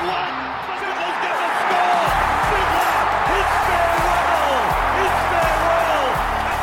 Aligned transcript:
Newcastle 0.00 0.08
have 0.08 0.08
won. 0.08 0.32
Sybil's 1.20 1.56
score. 1.60 2.08
Fiddler. 2.48 2.96
It's 3.36 3.56
farewell. 3.68 4.56
It's 5.04 5.20
farewell. 5.28 6.08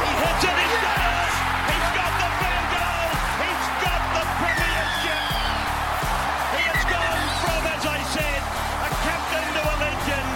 He 0.01 0.09
hits 0.17 0.41
it. 0.41 0.57
He's. 0.57 1.37
He's 1.69 1.89
got 1.93 2.11
the 2.17 2.29
field 2.41 2.67
goal. 2.73 3.09
He's 3.37 3.65
got 3.77 4.01
the 4.17 4.23
premiership. 4.41 5.21
He 6.57 6.63
has 6.65 6.81
gone 6.89 7.21
from, 7.45 7.61
as 7.77 7.83
I 7.85 7.99
said, 8.09 8.41
a 8.41 8.89
captain 9.05 9.45
to 9.53 9.61
a 9.61 9.75
legend 9.85 10.33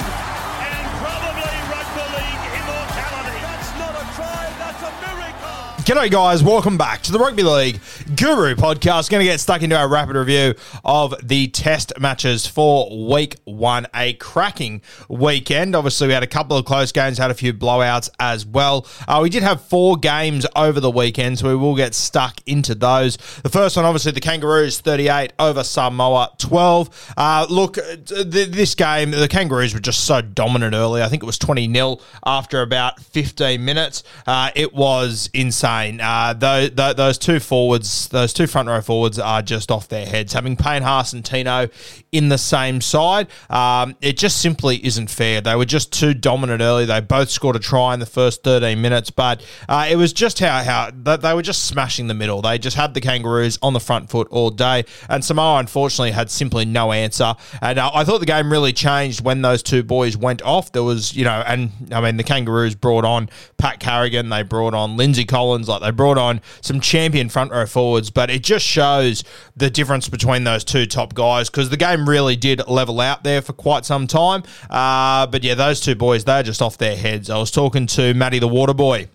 and 0.62 0.86
probably 1.02 1.58
rugby 1.74 2.06
league 2.22 2.46
immortality. 2.54 3.40
That's 3.42 3.72
not 3.82 3.94
a 3.98 4.06
try. 4.14 4.46
That's 4.62 4.82
a 4.86 4.92
miracle. 5.02 5.62
G'day, 5.82 6.12
guys. 6.12 6.44
Welcome 6.44 6.78
back 6.78 7.02
to 7.04 7.12
the 7.12 7.18
Rugby 7.20 7.42
League 7.44 7.82
Guru 8.16 8.56
podcast. 8.56 9.10
Going 9.10 9.22
to 9.22 9.26
get 9.26 9.40
stuck 9.40 9.62
into 9.62 9.78
our 9.78 9.88
rapid 9.88 10.16
review 10.16 10.56
of 10.84 11.16
the 11.24 11.48
test 11.48 11.94
matches 12.00 12.46
for 12.46 13.08
week 13.08 13.36
one. 13.62 13.88
A 13.96 14.14
cracking 14.14 14.82
weekend. 15.08 15.76
Obviously, 15.76 16.08
we 16.08 16.14
had 16.14 16.24
a 16.24 16.28
couple 16.28 16.58
of 16.58 16.66
close 16.66 16.92
games, 16.92 17.18
had 17.18 17.32
a 17.32 17.36
few 17.36 17.54
blowouts 17.54 18.10
as 18.20 18.46
well. 18.46 18.86
Uh, 19.08 19.20
we 19.24 19.30
did 19.30 19.44
have 19.44 19.62
four 19.62 19.96
games 19.96 20.46
over 20.56 20.82
the 20.82 20.92
weekend, 20.92 21.40
so 21.40 21.48
we 21.48 21.56
will 21.56 21.76
get 21.76 21.94
stuck 21.94 22.42
into 22.46 22.76
those. 22.76 23.18
The 23.44 23.50
first 23.50 23.78
one, 23.78 23.86
obviously, 23.86 24.12
the 24.12 24.20
Kangaroos 24.20 24.82
38 24.82 25.32
over 25.40 25.64
Samoa 25.64 26.32
12. 26.38 27.14
Uh, 27.16 27.46
look, 27.50 27.76
th- 27.76 28.28
this 28.28 28.76
game, 28.76 29.12
the 29.12 29.28
Kangaroos 29.28 29.74
were 29.74 29.80
just 29.80 30.06
so 30.06 30.22
dominant 30.22 30.74
early. 30.74 31.02
I 31.02 31.08
think 31.08 31.24
it 31.24 31.28
was 31.28 31.38
20 31.38 31.72
0 31.72 32.00
after 32.26 32.62
about 32.62 33.00
15 33.00 33.64
minutes. 33.64 34.04
Uh, 34.26 34.50
it 34.56 34.74
was 34.74 35.30
insane. 35.34 36.02
Uh, 36.02 36.34
those, 36.34 36.72
those 36.72 37.18
two 37.18 37.40
forwards, 37.40 38.08
those 38.10 38.34
two 38.34 38.48
front 38.48 38.68
row 38.68 38.82
forwards 38.82 39.20
are 39.20 39.42
just 39.42 39.72
off 39.72 39.88
their 39.88 40.06
heads. 40.06 40.34
Having 40.34 40.58
Payne 40.58 40.82
Haas 40.82 41.14
and 41.14 41.24
Tino 41.24 41.70
in 42.12 42.30
the 42.30 42.38
same 42.38 42.82
side, 42.82 43.28
um, 43.52 43.96
it 44.02 44.18
just 44.18 44.42
simply 44.42 44.84
isn't 44.84 45.10
fair. 45.10 45.42
They 45.42 45.56
were 45.56 45.66
just 45.66 45.92
too 45.92 46.14
dominant 46.14 46.62
early. 46.62 46.86
They 46.86 47.02
both 47.02 47.30
scored 47.30 47.58
a 47.58 47.60
try 47.60 47.94
in 47.94 48.00
the 48.00 48.06
first 48.06 48.44
13 48.44 48.82
minutes, 48.82 49.12
but 49.12 49.46
uh, 49.68 49.88
it 49.90 49.98
was 49.98 50.14
just 50.14 50.40
how, 50.40 50.64
how 50.64 50.92
they 50.92 51.34
were 51.34 51.42
just 51.42 51.66
smashing 51.66 52.08
the 52.08 52.14
middle. 52.14 52.42
They 52.42 52.58
just 52.58 52.78
had 52.78 52.94
the 52.94 53.02
Kangaroos 53.02 53.60
on 53.62 53.74
the 53.74 53.80
front 53.80 54.10
foot 54.10 54.30
all 54.32 54.50
day, 54.50 54.86
and 55.10 55.24
Samoa 55.24 55.60
unfortunately 55.60 56.12
had 56.12 56.32
simply 56.32 56.64
no 56.64 56.94
answer. 56.94 57.36
And 57.62 57.78
uh, 57.78 57.92
I 57.94 58.06
thought 58.06 58.20
the 58.20 58.26
game 58.26 58.52
really 58.52 58.74
changed 58.74 59.24
when 59.24 59.42
those 59.42 59.62
two 59.62 59.84
boys 59.84 60.16
went 60.16 60.42
off. 60.44 60.72
There 60.72 60.84
was, 60.84 61.14
you 61.14 61.26
know, 61.26 61.44
and 61.46 61.72
I 61.92 62.00
mean, 62.00 62.16
the 62.16 62.24
Kangaroos 62.24 62.76
brought 62.76 63.04
on 63.04 63.30
Pat 63.58 63.82
Carrigan, 63.82 64.30
they 64.30 64.44
brought 64.44 64.74
on 64.74 64.96
Lindsay 64.96 65.26
Collins, 65.26 65.68
like 65.68 65.82
they 65.82 65.92
brought 65.92 66.18
on 66.18 66.40
some 66.62 66.80
champion 66.80 67.28
front 67.28 67.52
row 67.52 67.66
forwards, 67.66 68.10
but 68.10 68.30
it 68.30 68.44
just 68.44 68.66
shows 68.66 69.26
the 69.58 69.70
difference 69.70 70.08
between 70.08 70.46
those 70.46 70.64
two 70.64 70.86
top 70.86 71.14
guys 71.14 71.50
because 71.50 71.70
the 71.70 71.78
game 71.78 72.08
really 72.08 72.36
did 72.38 72.66
level 72.68 73.02
out 73.02 73.24
there 73.24 73.31
for 73.40 73.54
quite 73.54 73.86
some 73.86 74.08
time. 74.08 74.44
Uh, 74.70 75.28
but 75.28 75.44
yeah, 75.44 75.56
those 75.56 75.80
two 75.80 75.96
boys, 75.96 76.26
they're 76.26 76.44
just 76.44 76.62
off 76.62 76.78
their 76.78 76.98
heads. 76.98 77.30
I 77.30 77.38
was 77.38 77.52
talking 77.52 77.88
to 77.88 78.14
Matty 78.14 78.40
the 78.40 78.48
Water 78.50 78.74
Boy 78.74 79.08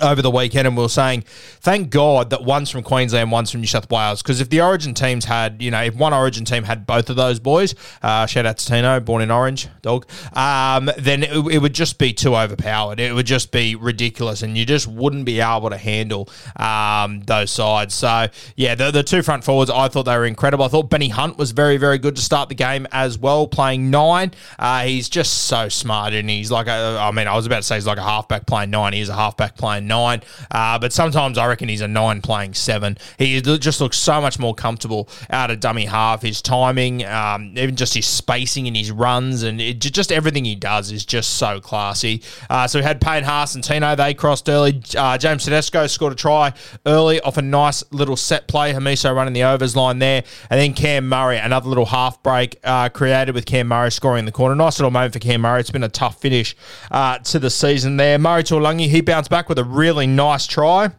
over 0.00 0.22
the 0.22 0.30
weekend 0.30 0.66
and 0.66 0.76
we 0.76 0.82
were 0.82 0.88
saying 0.88 1.22
thank 1.60 1.90
god 1.90 2.30
that 2.30 2.42
one's 2.42 2.70
from 2.70 2.82
queensland 2.82 3.30
one's 3.30 3.50
from 3.50 3.60
new 3.60 3.66
south 3.66 3.90
wales. 3.90 4.22
Because 4.22 4.40
if 4.40 4.48
the 4.48 4.60
origin 4.60 4.94
teams 4.94 5.24
had 5.24 5.60
you 5.60 5.70
know 5.70 5.82
if 5.82 5.94
one 5.94 6.14
origin 6.14 6.44
team 6.44 6.64
had 6.64 6.86
both 6.86 7.10
of 7.10 7.16
those 7.16 7.38
boys 7.38 7.74
uh, 8.02 8.26
shout 8.26 8.46
out 8.46 8.58
to 8.58 8.66
tino 8.66 9.00
born 9.00 9.22
in 9.22 9.30
orange 9.30 9.68
dog 9.82 10.06
um, 10.32 10.90
then 10.96 11.22
it, 11.22 11.36
it, 11.52 11.58
would 11.58 11.74
just 11.74 11.98
be 11.98 12.12
too 12.12 12.34
overpowered. 12.34 13.00
It 13.00 13.14
would 13.14 13.26
just 13.26 13.52
be 13.52 13.74
ridiculous 13.74 14.42
and 14.42 14.56
you 14.56 14.64
just 14.64 14.86
wouldn't 14.86 15.24
be 15.24 15.40
able 15.40 15.70
to 15.70 15.76
handle 15.76 16.28
um, 16.56 17.20
those 17.20 17.50
sides. 17.50 17.94
So 17.94 18.28
yeah 18.56 18.74
the, 18.74 18.90
the 18.90 19.02
two 19.02 19.22
front 19.22 19.44
forwards 19.44 19.70
i 19.70 19.88
thought 19.88 20.04
they 20.04 20.16
were 20.16 20.26
incredible. 20.26 20.64
I 20.64 20.68
thought 20.68 20.90
benny 20.90 21.08
hunt 21.08 21.36
was 21.36 21.50
very 21.50 21.76
very 21.76 21.98
good 21.98 22.16
to 22.16 22.22
start 22.22 22.48
the 22.48 22.54
game 22.54 22.86
as 22.92 23.18
well 23.18 23.46
playing 23.46 23.90
nine. 23.90 24.32
Uh, 24.58 24.84
he's 24.84 25.08
just 25.08 25.44
so 25.44 25.68
smart 25.68 26.14
and 26.14 26.28
he's 26.30 26.50
like 26.50 26.66
a, 26.66 26.98
i 27.00 27.10
mean 27.10 27.26
i 27.26 27.34
was 27.34 27.46
about 27.46 27.58
to 27.58 27.62
say 27.62 27.74
he's 27.74 27.86
like 27.86 27.98
a 27.98 28.02
halfback 28.02 28.46
playing 28.46 28.70
nine. 28.70 28.92
He's 28.92 29.08
a 29.08 29.14
halfback 29.14 29.56
playing 29.56 29.81
nine, 29.82 30.22
uh, 30.50 30.78
but 30.78 30.92
sometimes 30.92 31.38
I 31.38 31.46
reckon 31.46 31.68
he's 31.68 31.80
a 31.80 31.88
nine 31.88 32.22
playing 32.22 32.54
seven. 32.54 32.98
He 33.18 33.40
just 33.40 33.80
looks 33.80 33.96
so 33.96 34.20
much 34.20 34.38
more 34.38 34.54
comfortable 34.54 35.08
out 35.30 35.50
of 35.50 35.60
dummy 35.60 35.86
half. 35.86 36.22
His 36.22 36.40
timing, 36.42 37.04
um, 37.04 37.54
even 37.56 37.76
just 37.76 37.94
his 37.94 38.06
spacing 38.06 38.66
and 38.66 38.76
his 38.76 38.90
runs, 38.90 39.42
and 39.42 39.60
it, 39.60 39.80
just 39.80 40.12
everything 40.12 40.44
he 40.44 40.54
does 40.54 40.90
is 40.90 41.04
just 41.04 41.34
so 41.34 41.60
classy. 41.60 42.22
Uh, 42.48 42.66
so 42.66 42.78
we 42.78 42.84
had 42.84 43.00
Payne 43.00 43.24
Haas 43.24 43.54
and 43.54 43.64
Tino. 43.64 43.94
They 43.94 44.14
crossed 44.14 44.48
early. 44.48 44.82
Uh, 44.96 45.18
James 45.18 45.44
Tedesco 45.44 45.86
scored 45.86 46.12
a 46.12 46.16
try 46.16 46.52
early 46.86 47.20
off 47.20 47.36
a 47.36 47.42
nice 47.42 47.84
little 47.92 48.16
set 48.16 48.48
play. 48.48 48.72
Hamiso 48.72 49.14
running 49.14 49.34
the 49.34 49.44
overs 49.44 49.76
line 49.76 49.98
there, 49.98 50.24
and 50.50 50.60
then 50.60 50.74
Cam 50.74 51.08
Murray, 51.08 51.38
another 51.38 51.68
little 51.68 51.86
half 51.86 52.22
break 52.22 52.58
uh, 52.64 52.88
created 52.88 53.34
with 53.34 53.46
Cam 53.46 53.68
Murray 53.68 53.90
scoring 53.90 54.20
in 54.20 54.24
the 54.24 54.32
corner. 54.32 54.54
Nice 54.54 54.78
little 54.78 54.90
moment 54.90 55.12
for 55.12 55.18
Cam 55.18 55.40
Murray. 55.40 55.60
It's 55.60 55.70
been 55.70 55.82
a 55.82 55.88
tough 55.88 56.20
finish 56.20 56.56
uh, 56.90 57.18
to 57.18 57.38
the 57.38 57.50
season 57.50 57.96
there. 57.96 58.18
Murray 58.18 58.42
Taulagi, 58.42 58.88
he 58.88 59.00
bounced 59.00 59.30
back 59.30 59.48
with 59.48 59.58
a 59.58 59.64
really 59.72 60.06
nice 60.06 60.46
try. 60.46 60.90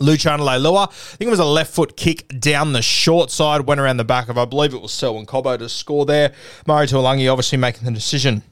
Luciano 0.00 0.44
Leilua, 0.44 0.88
I 0.88 1.16
think 1.16 1.28
it 1.28 1.30
was 1.30 1.38
a 1.38 1.44
left 1.44 1.74
foot 1.74 1.94
kick 1.96 2.26
down 2.40 2.72
the 2.72 2.80
short 2.80 3.30
side, 3.30 3.66
went 3.66 3.80
around 3.80 3.98
the 3.98 4.04
back 4.04 4.30
of, 4.30 4.38
I 4.38 4.46
believe 4.46 4.72
it 4.72 4.80
was 4.80 4.92
Selwyn 4.92 5.26
Cobbo 5.26 5.58
to 5.58 5.68
score 5.68 6.06
there. 6.06 6.32
Murray 6.66 6.86
Taulagi 6.86 7.30
obviously 7.30 7.58
making 7.58 7.84
the 7.84 7.90
decision 7.90 8.42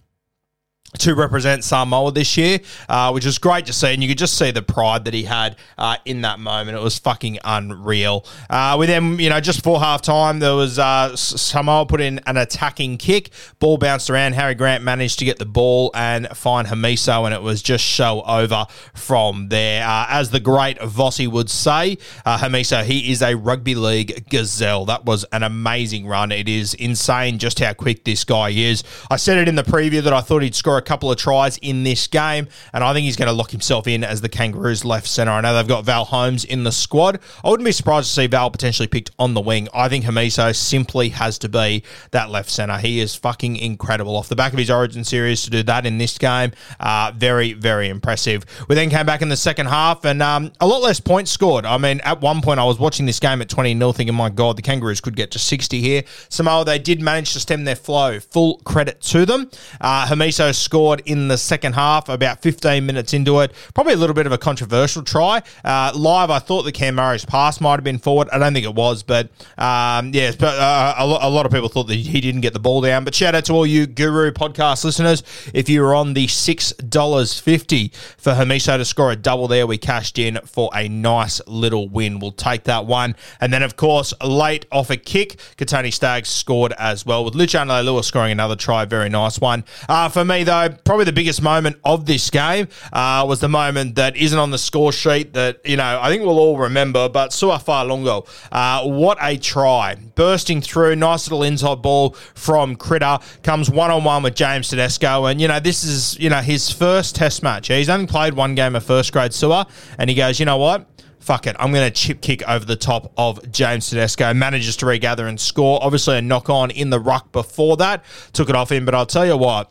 to 0.96 1.14
represent 1.14 1.64
Samoa 1.64 2.12
this 2.12 2.36
year, 2.36 2.60
uh, 2.88 3.10
which 3.10 3.26
was 3.26 3.38
great 3.38 3.66
to 3.66 3.72
see. 3.72 3.92
And 3.92 4.02
you 4.02 4.08
could 4.08 4.18
just 4.18 4.38
see 4.38 4.50
the 4.50 4.62
pride 4.62 5.04
that 5.04 5.12
he 5.14 5.24
had 5.24 5.56
uh, 5.76 5.96
in 6.04 6.22
that 6.22 6.40
moment. 6.40 6.78
It 6.78 6.82
was 6.82 6.98
fucking 6.98 7.38
unreal. 7.44 8.24
Uh, 8.48 8.76
with 8.78 8.88
them, 8.88 9.20
you 9.20 9.28
know, 9.28 9.40
just 9.40 9.58
before 9.58 9.80
half 9.80 10.00
time, 10.00 10.38
there 10.38 10.54
was 10.54 10.78
uh, 10.78 11.14
Samoa 11.14 11.84
put 11.84 12.00
in 12.00 12.20
an 12.26 12.36
attacking 12.38 12.96
kick. 12.96 13.30
Ball 13.58 13.76
bounced 13.76 14.08
around. 14.08 14.32
Harry 14.32 14.54
Grant 14.54 14.82
managed 14.82 15.18
to 15.18 15.24
get 15.24 15.38
the 15.38 15.46
ball 15.46 15.90
and 15.94 16.26
find 16.28 16.66
Hamiso, 16.66 17.26
and 17.26 17.34
it 17.34 17.42
was 17.42 17.60
just 17.60 17.84
show 17.84 18.22
over 18.22 18.66
from 18.94 19.48
there. 19.50 19.86
Uh, 19.86 20.06
as 20.08 20.30
the 20.30 20.40
great 20.40 20.78
Vossi 20.78 21.28
would 21.30 21.50
say, 21.50 21.98
uh, 22.24 22.38
Hamiso, 22.38 22.82
he 22.82 23.12
is 23.12 23.20
a 23.20 23.34
rugby 23.34 23.74
league 23.74 24.28
gazelle. 24.30 24.86
That 24.86 25.04
was 25.04 25.24
an 25.32 25.42
amazing 25.42 26.06
run. 26.06 26.32
It 26.32 26.48
is 26.48 26.72
insane 26.74 27.38
just 27.38 27.58
how 27.58 27.74
quick 27.74 28.04
this 28.04 28.24
guy 28.24 28.50
is. 28.50 28.82
I 29.10 29.16
said 29.16 29.36
it 29.36 29.48
in 29.48 29.54
the 29.54 29.62
preview 29.62 30.02
that 30.02 30.12
I 30.12 30.22
thought 30.22 30.42
he'd 30.42 30.54
score 30.54 30.77
a 30.78 30.82
couple 30.82 31.10
of 31.10 31.18
tries 31.18 31.58
in 31.58 31.84
this 31.84 32.06
game, 32.06 32.48
and 32.72 32.82
I 32.82 32.92
think 32.92 33.04
he's 33.04 33.16
going 33.16 33.28
to 33.28 33.32
lock 33.32 33.50
himself 33.50 33.86
in 33.86 34.02
as 34.04 34.20
the 34.20 34.28
Kangaroos 34.28 34.84
left 34.84 35.06
centre. 35.06 35.32
I 35.32 35.40
know 35.40 35.54
they've 35.54 35.68
got 35.68 35.84
Val 35.84 36.04
Holmes 36.04 36.44
in 36.44 36.64
the 36.64 36.72
squad. 36.72 37.20
I 37.44 37.50
wouldn't 37.50 37.64
be 37.64 37.72
surprised 37.72 38.08
to 38.08 38.14
see 38.14 38.26
Val 38.26 38.50
potentially 38.50 38.88
picked 38.88 39.10
on 39.18 39.34
the 39.34 39.40
wing. 39.40 39.68
I 39.74 39.88
think 39.88 40.04
Hamiso 40.04 40.54
simply 40.54 41.10
has 41.10 41.38
to 41.38 41.48
be 41.48 41.82
that 42.12 42.30
left 42.30 42.50
centre. 42.50 42.78
He 42.78 43.00
is 43.00 43.14
fucking 43.14 43.56
incredible 43.56 44.16
off 44.16 44.28
the 44.28 44.36
back 44.36 44.52
of 44.52 44.58
his 44.58 44.70
Origin 44.70 45.04
series 45.04 45.42
to 45.42 45.50
do 45.50 45.62
that 45.64 45.86
in 45.86 45.98
this 45.98 46.16
game. 46.18 46.52
Uh, 46.80 47.12
very, 47.14 47.52
very 47.52 47.88
impressive. 47.88 48.44
We 48.68 48.74
then 48.74 48.90
came 48.90 49.06
back 49.06 49.22
in 49.22 49.28
the 49.28 49.36
second 49.36 49.66
half 49.66 50.04
and 50.04 50.22
um, 50.22 50.52
a 50.60 50.66
lot 50.66 50.82
less 50.82 51.00
points 51.00 51.30
scored. 51.30 51.66
I 51.66 51.78
mean, 51.78 52.00
at 52.00 52.20
one 52.20 52.40
point 52.40 52.60
I 52.60 52.64
was 52.64 52.78
watching 52.78 53.06
this 53.06 53.20
game 53.20 53.40
at 53.42 53.48
20 53.48 53.76
0 53.76 53.92
thinking, 53.92 54.14
my 54.14 54.30
God, 54.30 54.56
the 54.56 54.62
Kangaroos 54.62 55.00
could 55.00 55.16
get 55.16 55.30
to 55.32 55.38
60 55.38 55.80
here. 55.80 56.04
Samoa, 56.28 56.64
they 56.64 56.78
did 56.78 57.00
manage 57.00 57.32
to 57.32 57.40
stem 57.40 57.64
their 57.64 57.76
flow. 57.76 58.20
Full 58.20 58.58
credit 58.64 59.00
to 59.02 59.26
them. 59.26 59.50
Uh, 59.80 60.06
Hamiso 60.06 60.54
scored 60.68 61.00
in 61.06 61.28
the 61.28 61.38
second 61.38 61.72
half, 61.72 62.10
about 62.10 62.42
15 62.42 62.84
minutes 62.84 63.14
into 63.14 63.40
it. 63.40 63.54
Probably 63.72 63.94
a 63.94 63.96
little 63.96 64.12
bit 64.12 64.26
of 64.26 64.32
a 64.32 64.38
controversial 64.38 65.02
try. 65.02 65.42
Uh, 65.64 65.92
live, 65.94 66.28
I 66.30 66.40
thought 66.40 66.64
the 66.64 66.72
Cam 66.72 66.96
Murray's 66.96 67.24
pass 67.24 67.58
might 67.58 67.76
have 67.76 67.84
been 67.84 67.98
forward. 67.98 68.28
I 68.30 68.36
don't 68.38 68.52
think 68.52 68.66
it 68.66 68.74
was, 68.74 69.02
but 69.02 69.30
um, 69.56 70.10
yes, 70.12 70.36
but 70.36 70.58
uh, 70.58 70.94
a, 70.98 71.04
a 71.26 71.30
lot 71.30 71.46
of 71.46 71.52
people 71.52 71.70
thought 71.70 71.84
that 71.84 71.94
he 71.94 72.20
didn't 72.20 72.42
get 72.42 72.52
the 72.52 72.58
ball 72.58 72.82
down. 72.82 73.04
But 73.04 73.14
shout 73.14 73.34
out 73.34 73.46
to 73.46 73.54
all 73.54 73.66
you 73.66 73.86
Guru 73.86 74.30
podcast 74.30 74.84
listeners. 74.84 75.22
If 75.54 75.70
you 75.70 75.80
were 75.80 75.94
on 75.94 76.12
the 76.12 76.26
$6.50 76.26 77.94
for 78.18 78.34
Hamiso 78.34 78.76
to 78.76 78.84
score 78.84 79.10
a 79.10 79.16
double 79.16 79.48
there, 79.48 79.66
we 79.66 79.78
cashed 79.78 80.18
in 80.18 80.38
for 80.44 80.68
a 80.74 80.86
nice 80.86 81.40
little 81.46 81.88
win. 81.88 82.18
We'll 82.18 82.32
take 82.32 82.64
that 82.64 82.84
one. 82.84 83.16
And 83.40 83.54
then, 83.54 83.62
of 83.62 83.76
course, 83.76 84.12
late 84.22 84.66
off 84.70 84.90
a 84.90 84.98
kick, 84.98 85.36
Kotoni 85.56 85.94
Staggs 85.94 86.28
scored 86.28 86.74
as 86.78 87.06
well, 87.06 87.24
with 87.24 87.34
Luciano 87.34 87.80
Lewis 87.82 88.06
scoring 88.06 88.32
another 88.32 88.56
try. 88.56 88.84
Very 88.84 89.08
nice 89.08 89.40
one. 89.40 89.64
Uh, 89.88 90.10
for 90.10 90.24
me, 90.24 90.44
though, 90.44 90.57
probably 90.66 91.04
the 91.04 91.12
biggest 91.12 91.40
moment 91.42 91.76
of 91.84 92.06
this 92.06 92.30
game 92.30 92.68
uh, 92.92 93.24
was 93.28 93.40
the 93.40 93.48
moment 93.48 93.94
that 93.94 94.16
isn't 94.16 94.38
on 94.38 94.50
the 94.50 94.58
score 94.58 94.92
sheet 94.92 95.34
that, 95.34 95.60
you 95.64 95.76
know, 95.76 96.00
I 96.02 96.08
think 96.08 96.24
we'll 96.24 96.38
all 96.38 96.58
remember, 96.58 97.08
but 97.08 97.32
Sua 97.32 97.58
Fa'alogo, 97.58 98.26
uh, 98.50 98.88
what 98.88 99.18
a 99.20 99.36
try. 99.36 99.94
Bursting 99.94 100.60
through, 100.60 100.96
nice 100.96 101.26
little 101.28 101.44
inside 101.44 101.82
ball 101.82 102.10
from 102.34 102.74
Critter, 102.74 103.18
comes 103.42 103.70
one 103.70 103.90
on 103.90 104.02
one 104.02 104.22
with 104.22 104.34
James 104.34 104.68
Tedesco. 104.68 105.26
And, 105.26 105.40
you 105.40 105.46
know, 105.46 105.60
this 105.60 105.84
is, 105.84 106.18
you 106.18 106.30
know, 106.30 106.40
his 106.40 106.70
first 106.70 107.14
test 107.14 107.42
match. 107.42 107.68
He's 107.68 107.88
only 107.88 108.06
played 108.06 108.34
one 108.34 108.54
game 108.54 108.74
of 108.74 108.84
first 108.84 109.12
grade 109.12 109.32
Sua, 109.32 109.66
and 109.98 110.10
he 110.10 110.16
goes, 110.16 110.40
you 110.40 110.46
know 110.46 110.58
what? 110.58 110.88
fuck 111.28 111.46
it, 111.46 111.54
I'm 111.58 111.72
going 111.72 111.86
to 111.86 111.94
chip 111.94 112.22
kick 112.22 112.48
over 112.48 112.64
the 112.64 112.74
top 112.74 113.12
of 113.18 113.52
James 113.52 113.90
Tedesco. 113.90 114.32
Manages 114.32 114.78
to 114.78 114.86
regather 114.86 115.26
and 115.26 115.38
score. 115.38 115.78
Obviously, 115.82 116.16
a 116.16 116.22
knock 116.22 116.48
on 116.48 116.70
in 116.70 116.88
the 116.88 116.98
ruck 116.98 117.32
before 117.32 117.76
that. 117.76 118.02
Took 118.32 118.48
it 118.48 118.56
off 118.56 118.72
him, 118.72 118.86
but 118.86 118.94
I'll 118.94 119.04
tell 119.04 119.26
you 119.26 119.36
what. 119.36 119.70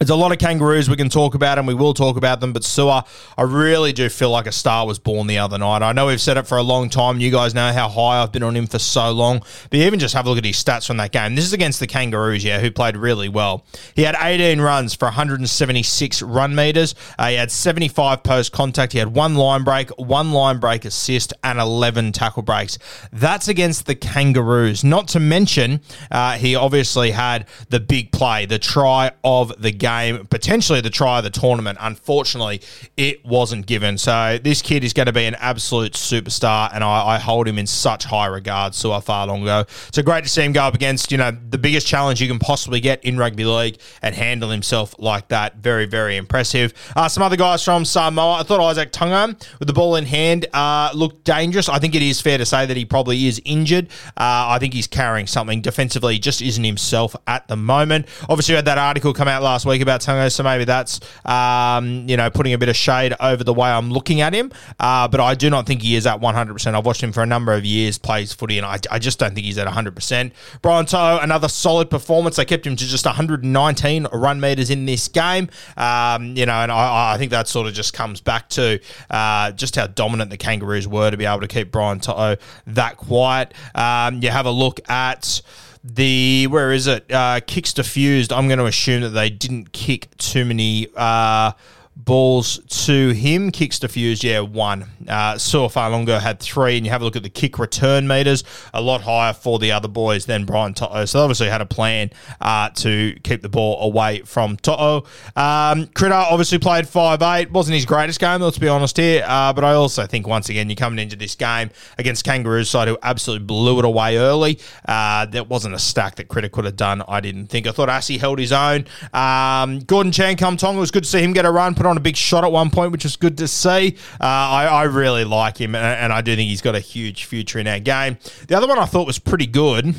There's 0.00 0.10
a 0.10 0.16
lot 0.16 0.32
of 0.32 0.38
kangaroos 0.38 0.90
we 0.90 0.96
can 0.96 1.08
talk 1.08 1.36
about, 1.36 1.56
and 1.56 1.68
we 1.68 1.74
will 1.74 1.94
talk 1.94 2.16
about 2.16 2.40
them. 2.40 2.52
But 2.52 2.64
Sua, 2.64 3.04
I 3.38 3.42
really 3.42 3.92
do 3.92 4.08
feel 4.08 4.28
like 4.28 4.48
a 4.48 4.52
star 4.52 4.88
was 4.88 4.98
born 4.98 5.28
the 5.28 5.38
other 5.38 5.56
night. 5.56 5.82
I 5.82 5.92
know 5.92 6.08
we've 6.08 6.20
said 6.20 6.36
it 6.36 6.48
for 6.48 6.58
a 6.58 6.64
long 6.64 6.90
time. 6.90 7.20
You 7.20 7.30
guys 7.30 7.54
know 7.54 7.72
how 7.72 7.88
high 7.88 8.20
I've 8.20 8.32
been 8.32 8.42
on 8.42 8.56
him 8.56 8.66
for 8.66 8.80
so 8.80 9.12
long. 9.12 9.44
But 9.70 9.78
even 9.78 10.00
just 10.00 10.12
have 10.16 10.26
a 10.26 10.28
look 10.28 10.38
at 10.38 10.44
his 10.44 10.56
stats 10.56 10.88
from 10.88 10.96
that 10.96 11.12
game. 11.12 11.36
This 11.36 11.44
is 11.44 11.52
against 11.52 11.78
the 11.78 11.86
Kangaroos, 11.86 12.42
yeah, 12.42 12.58
who 12.58 12.72
played 12.72 12.96
really 12.96 13.28
well. 13.28 13.64
He 13.94 14.02
had 14.02 14.16
18 14.20 14.60
runs 14.60 14.96
for 14.96 15.04
176 15.04 16.22
run 16.22 16.56
meters. 16.56 16.96
Uh, 17.16 17.28
he 17.28 17.36
had 17.36 17.52
75 17.52 18.24
post 18.24 18.50
contact. 18.50 18.94
He 18.94 18.98
had 18.98 19.14
one 19.14 19.36
line 19.36 19.62
break, 19.62 19.90
one 19.90 20.32
line 20.32 20.58
break 20.58 20.84
assist, 20.84 21.32
and 21.44 21.60
11 21.60 22.10
tackle 22.10 22.42
breaks. 22.42 22.78
That's 23.12 23.46
against 23.46 23.86
the 23.86 23.94
Kangaroos. 23.94 24.82
Not 24.82 25.06
to 25.08 25.20
mention, 25.20 25.82
uh, 26.10 26.32
he 26.32 26.56
obviously 26.56 27.12
had 27.12 27.46
the 27.68 27.78
big 27.78 28.10
play, 28.10 28.44
the 28.44 28.58
try 28.58 29.12
of 29.22 29.52
the 29.62 29.70
game 29.70 29.83
game, 29.84 30.26
potentially 30.28 30.80
the 30.80 30.88
try 30.88 31.18
of 31.18 31.24
the 31.24 31.30
tournament. 31.30 31.76
Unfortunately, 31.78 32.62
it 32.96 33.22
wasn't 33.26 33.66
given. 33.66 33.98
So 33.98 34.38
this 34.42 34.62
kid 34.62 34.82
is 34.82 34.94
going 34.94 35.08
to 35.08 35.12
be 35.12 35.26
an 35.26 35.34
absolute 35.34 35.92
superstar, 35.92 36.70
and 36.72 36.82
I, 36.82 37.16
I 37.16 37.18
hold 37.18 37.46
him 37.46 37.58
in 37.58 37.66
such 37.66 38.04
high 38.04 38.24
regard. 38.24 38.74
Sua 38.74 39.00
Fa'alogo, 39.00 39.68
so 39.94 40.02
great 40.02 40.24
to 40.24 40.30
see 40.30 40.42
him 40.42 40.52
go 40.52 40.62
up 40.62 40.74
against 40.74 41.12
you 41.12 41.18
know 41.18 41.30
the 41.50 41.58
biggest 41.58 41.86
challenge 41.86 42.22
you 42.22 42.28
can 42.28 42.38
possibly 42.38 42.80
get 42.80 43.04
in 43.04 43.18
rugby 43.18 43.44
league 43.44 43.78
and 44.00 44.14
handle 44.14 44.48
himself 44.48 44.94
like 44.98 45.28
that. 45.28 45.56
Very 45.56 45.84
very 45.84 46.16
impressive. 46.16 46.72
Uh, 46.96 47.06
some 47.06 47.22
other 47.22 47.36
guys 47.36 47.62
from 47.62 47.84
Samoa. 47.84 48.40
I 48.40 48.42
thought 48.42 48.60
Izack 48.60 48.90
Tago 48.90 49.36
with 49.58 49.68
the 49.68 49.74
ball 49.74 49.96
in 49.96 50.06
hand 50.06 50.46
uh, 50.54 50.92
looked 50.94 51.24
dangerous. 51.24 51.68
I 51.68 51.78
think 51.78 51.94
it 51.94 52.00
is 52.00 52.22
fair 52.22 52.38
to 52.38 52.46
say 52.46 52.64
that 52.64 52.76
he 52.76 52.86
probably 52.86 53.26
is 53.26 53.38
injured. 53.44 53.88
Uh, 54.16 54.48
I 54.48 54.58
think 54.58 54.72
he's 54.72 54.86
carrying 54.86 55.26
something 55.26 55.60
defensively. 55.60 56.18
Just 56.18 56.40
isn't 56.40 56.64
himself 56.64 57.14
at 57.26 57.48
the 57.48 57.56
moment. 57.56 58.06
Obviously, 58.30 58.54
we 58.54 58.56
had 58.56 58.64
that 58.64 58.78
article 58.78 59.12
come 59.12 59.28
out 59.28 59.42
last 59.42 59.66
week 59.66 59.73
week 59.74 59.82
about 59.82 60.00
Tago, 60.00 60.30
so 60.30 60.42
maybe 60.44 60.64
that's 60.64 61.00
um, 61.24 62.08
you 62.08 62.16
know 62.16 62.30
putting 62.30 62.52
a 62.52 62.58
bit 62.58 62.68
of 62.68 62.76
shade 62.76 63.12
over 63.18 63.42
the 63.42 63.52
way 63.52 63.68
I'm 63.68 63.90
looking 63.90 64.20
at 64.20 64.32
him. 64.32 64.52
Uh, 64.78 65.08
but 65.08 65.20
I 65.20 65.34
do 65.34 65.50
not 65.50 65.66
think 65.66 65.82
he 65.82 65.96
is 65.96 66.06
at 66.06 66.20
100%. 66.20 66.74
I've 66.74 66.86
watched 66.86 67.02
him 67.02 67.12
for 67.12 67.22
a 67.22 67.26
number 67.26 67.52
of 67.52 67.64
years, 67.64 67.98
plays 67.98 68.32
footy, 68.32 68.58
and 68.58 68.66
I, 68.66 68.78
I 68.90 68.98
just 68.98 69.18
don't 69.18 69.34
think 69.34 69.46
he's 69.46 69.58
at 69.58 69.66
100%. 69.66 70.32
Brian 70.62 70.86
To'o, 70.86 71.18
another 71.20 71.48
solid 71.48 71.90
performance. 71.90 72.36
They 72.36 72.44
kept 72.44 72.66
him 72.66 72.76
to 72.76 72.86
just 72.86 73.04
119 73.04 74.06
run 74.12 74.40
meters 74.40 74.70
in 74.70 74.86
this 74.86 75.08
game. 75.08 75.48
Um, 75.76 76.36
you 76.36 76.46
know, 76.46 76.54
and 76.54 76.70
I, 76.70 77.14
I, 77.14 77.18
think 77.18 77.32
that 77.32 77.48
sort 77.48 77.66
of 77.66 77.74
just 77.74 77.92
comes 77.92 78.20
back 78.20 78.48
to 78.50 78.80
uh, 79.10 79.50
just 79.52 79.76
how 79.76 79.88
dominant 79.88 80.30
the 80.30 80.36
Kangaroos 80.36 80.86
were 80.86 81.10
to 81.10 81.16
be 81.16 81.24
able 81.24 81.40
to 81.40 81.48
keep 81.48 81.72
Brian 81.72 82.00
To'o 82.00 82.36
that 82.68 82.96
quiet. 82.96 83.52
Um, 83.74 84.22
you 84.22 84.30
have 84.30 84.46
a 84.46 84.50
look 84.50 84.80
at 84.88 85.42
the 85.84 86.46
where 86.46 86.72
is 86.72 86.86
it? 86.86 87.10
Uh, 87.12 87.40
kicks 87.46 87.74
diffused. 87.74 88.32
I'm 88.32 88.48
going 88.48 88.58
to 88.58 88.66
assume 88.66 89.02
that 89.02 89.10
they 89.10 89.28
didn't 89.28 89.72
kick 89.72 90.16
too 90.16 90.44
many 90.44 90.88
uh, 90.96 91.52
balls 91.96 92.58
to 92.84 93.10
him. 93.10 93.50
Kicks 93.50 93.78
diffused, 93.78 94.24
yeah, 94.24 94.40
one. 94.40 94.86
Uh, 95.08 95.38
Sua 95.38 95.68
Fa'alogo 95.68 96.20
had 96.20 96.40
three, 96.40 96.76
and 96.76 96.84
you 96.84 96.92
have 96.92 97.02
a 97.02 97.04
look 97.04 97.16
at 97.16 97.22
the 97.22 97.30
kick 97.30 97.58
return 97.58 98.06
meters, 98.06 98.44
a 98.72 98.80
lot 98.80 99.00
higher 99.00 99.32
for 99.32 99.58
the 99.58 99.72
other 99.72 99.88
boys 99.88 100.26
than 100.26 100.44
Brian 100.44 100.74
To'o. 100.74 101.04
So 101.04 101.20
obviously 101.20 101.48
had 101.48 101.60
a 101.60 101.66
plan 101.66 102.10
uh, 102.40 102.70
to 102.70 103.16
keep 103.22 103.42
the 103.42 103.48
ball 103.48 103.80
away 103.82 104.22
from 104.22 104.56
To'o. 104.56 105.04
Um, 105.36 105.86
Critter 105.88 106.14
obviously 106.14 106.58
played 106.58 106.88
five 106.88 107.22
eight. 107.22 107.50
Wasn't 107.50 107.74
his 107.74 107.84
greatest 107.84 108.20
game, 108.20 108.40
let's 108.40 108.58
be 108.58 108.68
honest 108.68 108.96
here. 108.96 109.24
Uh, 109.26 109.52
but 109.52 109.64
I 109.64 109.74
also 109.74 110.06
think, 110.06 110.26
once 110.26 110.48
again, 110.48 110.68
you're 110.68 110.76
coming 110.76 110.98
into 110.98 111.16
this 111.16 111.34
game 111.34 111.70
against 111.98 112.24
Kangaroos 112.24 112.68
side 112.68 112.88
who 112.88 112.98
absolutely 113.02 113.46
blew 113.46 113.78
it 113.78 113.84
away 113.84 114.16
early. 114.16 114.58
Uh, 114.86 115.26
that 115.26 115.48
wasn't 115.48 115.74
a 115.74 115.78
stack 115.78 116.16
that 116.16 116.28
Critter 116.28 116.48
could 116.48 116.64
have 116.64 116.76
done, 116.76 117.02
I 117.06 117.20
didn't 117.20 117.46
think. 117.46 117.66
I 117.66 117.72
thought 117.72 117.88
Asi 117.88 118.18
held 118.18 118.38
his 118.38 118.52
own. 118.52 118.84
Um, 119.12 119.78
Gordon 119.80 120.12
Chan 120.12 120.36
Kum 120.36 120.56
Tong, 120.56 120.76
it 120.76 120.80
was 120.80 120.90
good 120.90 121.04
to 121.04 121.08
see 121.08 121.22
him 121.22 121.32
get 121.32 121.44
a 121.44 121.50
run, 121.50 121.74
put 121.84 121.90
on 121.90 121.96
a 121.98 122.00
big 122.00 122.16
shot 122.16 122.44
at 122.44 122.52
one 122.52 122.70
point, 122.70 122.92
which 122.92 123.04
was 123.04 123.16
good 123.16 123.36
to 123.38 123.46
see. 123.46 123.96
Uh, 124.20 124.24
I, 124.24 124.64
I, 124.66 124.82
really 124.84 125.24
like 125.24 125.58
him, 125.58 125.74
and, 125.74 125.84
and 125.84 126.12
I 126.12 126.22
do 126.22 126.34
think 126.34 126.48
he's 126.48 126.62
got 126.62 126.74
a 126.74 126.80
huge 126.80 127.24
future 127.24 127.58
in 127.58 127.66
our 127.66 127.78
game. 127.78 128.16
The 128.48 128.56
other 128.56 128.66
one 128.66 128.78
I 128.78 128.86
thought 128.86 129.06
was 129.06 129.18
pretty 129.18 129.46
good 129.46 129.94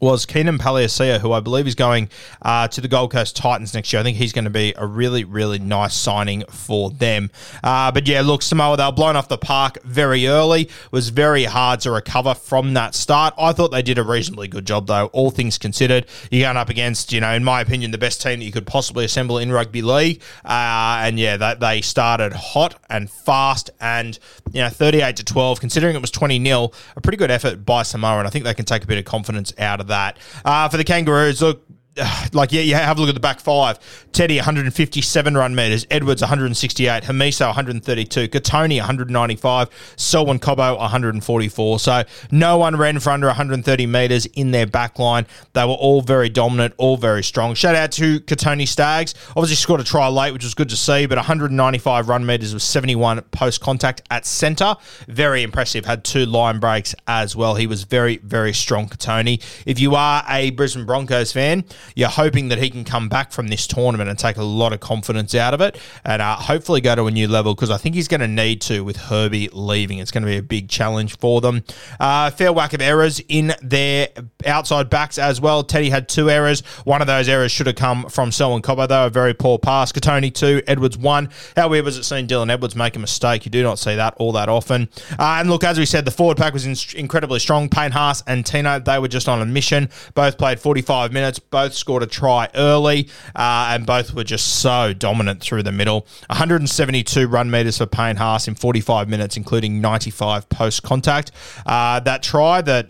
was 0.00 0.26
Keenan 0.26 0.58
Palasia, 0.58 1.18
who 1.20 1.32
I 1.32 1.40
believe 1.40 1.66
is 1.66 1.74
going 1.74 2.08
uh, 2.42 2.68
to 2.68 2.80
the 2.80 2.88
Gold 2.88 3.12
Coast 3.12 3.36
Titans 3.36 3.74
next 3.74 3.92
year. 3.92 4.00
I 4.00 4.02
think 4.02 4.16
he's 4.16 4.32
going 4.32 4.44
to 4.44 4.50
be 4.50 4.74
a 4.76 4.86
really, 4.86 5.24
really 5.24 5.58
nice 5.58 5.94
signing 5.94 6.44
for 6.50 6.90
them. 6.90 7.30
Uh, 7.62 7.90
but 7.90 8.06
yeah, 8.06 8.20
look, 8.20 8.42
Samoa, 8.42 8.76
they 8.76 8.84
were 8.84 8.92
blown 8.92 9.16
off 9.16 9.28
the 9.28 9.38
park 9.38 9.78
very 9.82 10.26
early. 10.26 10.62
It 10.62 10.92
was 10.92 11.08
very 11.08 11.44
hard 11.44 11.80
to 11.80 11.90
recover 11.90 12.34
from 12.34 12.74
that 12.74 12.94
start. 12.94 13.34
I 13.38 13.52
thought 13.52 13.70
they 13.70 13.82
did 13.82 13.98
a 13.98 14.04
reasonably 14.04 14.48
good 14.48 14.66
job, 14.66 14.86
though, 14.86 15.06
all 15.06 15.30
things 15.30 15.58
considered. 15.58 16.06
You're 16.30 16.46
going 16.46 16.56
up 16.56 16.68
against, 16.68 17.12
you 17.12 17.20
know, 17.20 17.32
in 17.32 17.44
my 17.44 17.60
opinion, 17.60 17.90
the 17.90 17.98
best 17.98 18.22
team 18.22 18.38
that 18.38 18.44
you 18.44 18.52
could 18.52 18.66
possibly 18.66 19.04
assemble 19.04 19.38
in 19.38 19.50
rugby 19.50 19.82
league. 19.82 20.22
Uh, 20.44 21.00
and 21.02 21.18
yeah, 21.18 21.36
they, 21.36 21.54
they 21.54 21.80
started 21.80 22.32
hot 22.32 22.78
and 22.88 23.10
fast 23.10 23.70
and, 23.80 24.18
you 24.52 24.60
know, 24.60 24.68
38 24.68 25.16
to 25.16 25.24
12, 25.24 25.60
considering 25.60 25.96
it 25.96 26.00
was 26.00 26.10
20 26.10 26.42
0, 26.44 26.70
a 26.96 27.00
pretty 27.00 27.16
good 27.16 27.30
effort 27.30 27.64
by 27.64 27.82
Samoa. 27.82 28.18
And 28.18 28.26
I 28.26 28.30
think 28.30 28.44
they 28.44 28.54
can 28.54 28.64
take 28.64 28.84
a 28.84 28.86
bit 28.86 28.98
of 28.98 29.04
confidence 29.04 29.52
out 29.58 29.80
of 29.80 29.87
that. 29.88 30.18
Uh, 30.44 30.68
for 30.68 30.76
the 30.76 30.84
Kangaroos, 30.84 31.42
look, 31.42 31.64
like 32.32 32.52
yeah, 32.52 32.62
you 32.62 32.74
have 32.74 32.98
a 32.98 33.00
look 33.00 33.08
at 33.08 33.14
the 33.14 33.20
back 33.20 33.40
five. 33.40 33.78
Teddy 34.12 34.36
157 34.36 35.36
run 35.36 35.54
meters, 35.54 35.86
Edwards 35.90 36.22
168, 36.22 37.04
Hamiso 37.04 37.46
132, 37.46 38.28
Kotoni 38.28 38.78
195, 38.78 39.94
Selwyn 39.96 40.38
Cobbo 40.38 40.78
144. 40.78 41.78
So 41.78 42.02
no 42.30 42.58
one 42.58 42.76
ran 42.76 42.98
for 42.98 43.10
under 43.10 43.26
130 43.26 43.86
meters 43.86 44.26
in 44.26 44.50
their 44.50 44.66
back 44.66 44.98
line. 44.98 45.26
They 45.52 45.64
were 45.64 45.72
all 45.72 46.02
very 46.02 46.28
dominant, 46.28 46.74
all 46.78 46.96
very 46.96 47.22
strong. 47.22 47.54
Shout 47.54 47.74
out 47.74 47.92
to 47.92 48.20
Kotoni 48.20 48.66
Staggs. 48.66 49.14
Obviously 49.30 49.56
scored 49.56 49.80
a 49.80 49.84
try 49.84 50.08
late, 50.08 50.32
which 50.32 50.44
was 50.44 50.54
good 50.54 50.68
to 50.70 50.76
see, 50.76 51.06
but 51.06 51.16
195 51.16 52.08
run 52.08 52.26
meters 52.26 52.54
with 52.54 52.62
71 52.62 53.22
post 53.30 53.60
contact 53.60 54.02
at 54.10 54.26
centre. 54.26 54.76
Very 55.06 55.42
impressive. 55.42 55.84
Had 55.84 56.04
two 56.04 56.26
line 56.26 56.58
breaks 56.58 56.94
as 57.06 57.36
well. 57.36 57.54
He 57.54 57.66
was 57.66 57.84
very, 57.84 58.18
very 58.18 58.52
strong, 58.52 58.88
Kotoni. 58.88 59.42
If 59.66 59.78
you 59.78 59.94
are 59.94 60.24
a 60.28 60.50
Brisbane 60.50 60.86
Broncos 60.86 61.32
fan, 61.32 61.64
you're 61.94 62.08
hoping 62.08 62.48
that 62.48 62.58
he 62.58 62.70
can 62.70 62.84
come 62.84 63.08
back 63.08 63.32
from 63.32 63.48
this 63.48 63.66
tournament 63.66 64.08
and 64.08 64.18
take 64.18 64.36
a 64.36 64.44
lot 64.44 64.72
of 64.72 64.80
confidence 64.80 65.34
out 65.34 65.54
of 65.54 65.60
it 65.60 65.78
and 66.04 66.22
uh, 66.22 66.36
hopefully 66.36 66.80
go 66.80 66.94
to 66.94 67.04
a 67.06 67.10
new 67.10 67.28
level 67.28 67.54
because 67.54 67.70
I 67.70 67.76
think 67.76 67.94
he's 67.94 68.08
going 68.08 68.20
to 68.20 68.28
need 68.28 68.60
to 68.62 68.84
with 68.84 68.96
Herbie 68.96 69.48
leaving. 69.52 69.98
It's 69.98 70.10
going 70.10 70.22
to 70.22 70.28
be 70.28 70.36
a 70.36 70.42
big 70.42 70.68
challenge 70.68 71.18
for 71.18 71.40
them. 71.40 71.64
Uh, 71.98 72.30
fair 72.30 72.52
whack 72.52 72.72
of 72.72 72.80
errors 72.80 73.20
in 73.28 73.52
their 73.62 74.08
outside 74.46 74.90
backs 74.90 75.18
as 75.18 75.40
well. 75.40 75.62
Teddy 75.62 75.90
had 75.90 76.08
two 76.08 76.30
errors. 76.30 76.60
One 76.84 77.00
of 77.00 77.06
those 77.06 77.28
errors 77.28 77.52
should 77.52 77.66
have 77.66 77.76
come 77.76 78.08
from 78.08 78.32
Selwyn 78.32 78.62
Cobbo, 78.62 78.88
though. 78.88 79.06
A 79.06 79.10
very 79.10 79.34
poor 79.34 79.58
pass. 79.58 79.92
Kotoni, 79.92 80.32
two. 80.32 80.62
Edwards, 80.66 80.96
one. 80.96 81.30
How 81.56 81.68
weird 81.68 81.84
was 81.84 81.96
it 81.96 82.04
seeing 82.04 82.26
Dylan 82.26 82.50
Edwards 82.50 82.76
make 82.76 82.96
a 82.96 82.98
mistake? 82.98 83.44
You 83.44 83.50
do 83.50 83.62
not 83.62 83.78
see 83.78 83.96
that 83.96 84.14
all 84.18 84.32
that 84.32 84.48
often. 84.48 84.88
Uh, 85.12 85.38
and 85.40 85.50
look, 85.50 85.64
as 85.64 85.78
we 85.78 85.86
said, 85.86 86.04
the 86.04 86.10
forward 86.10 86.36
pack 86.36 86.52
was 86.52 86.66
in- 86.66 86.98
incredibly 86.98 87.38
strong. 87.38 87.68
Payne 87.68 87.92
Haas 87.92 88.22
and 88.26 88.44
Tino, 88.44 88.78
they 88.78 88.98
were 88.98 89.08
just 89.08 89.28
on 89.28 89.40
a 89.40 89.46
mission. 89.46 89.88
Both 90.14 90.38
played 90.38 90.60
45 90.60 91.12
minutes. 91.12 91.38
Both 91.38 91.74
scored 91.78 92.02
a 92.02 92.06
try 92.06 92.48
early, 92.54 93.08
uh, 93.34 93.70
and 93.70 93.86
both 93.86 94.14
were 94.14 94.24
just 94.24 94.60
so 94.60 94.92
dominant 94.92 95.40
through 95.40 95.62
the 95.62 95.72
middle. 95.72 96.06
172 96.28 97.26
run 97.26 97.50
meters 97.50 97.78
for 97.78 97.86
Payne 97.86 98.16
Haas 98.16 98.48
in 98.48 98.54
45 98.54 99.08
minutes, 99.08 99.36
including 99.36 99.80
95 99.80 100.48
post 100.48 100.82
contact. 100.82 101.30
Uh, 101.64 102.00
that 102.00 102.22
try 102.22 102.60
that 102.62 102.88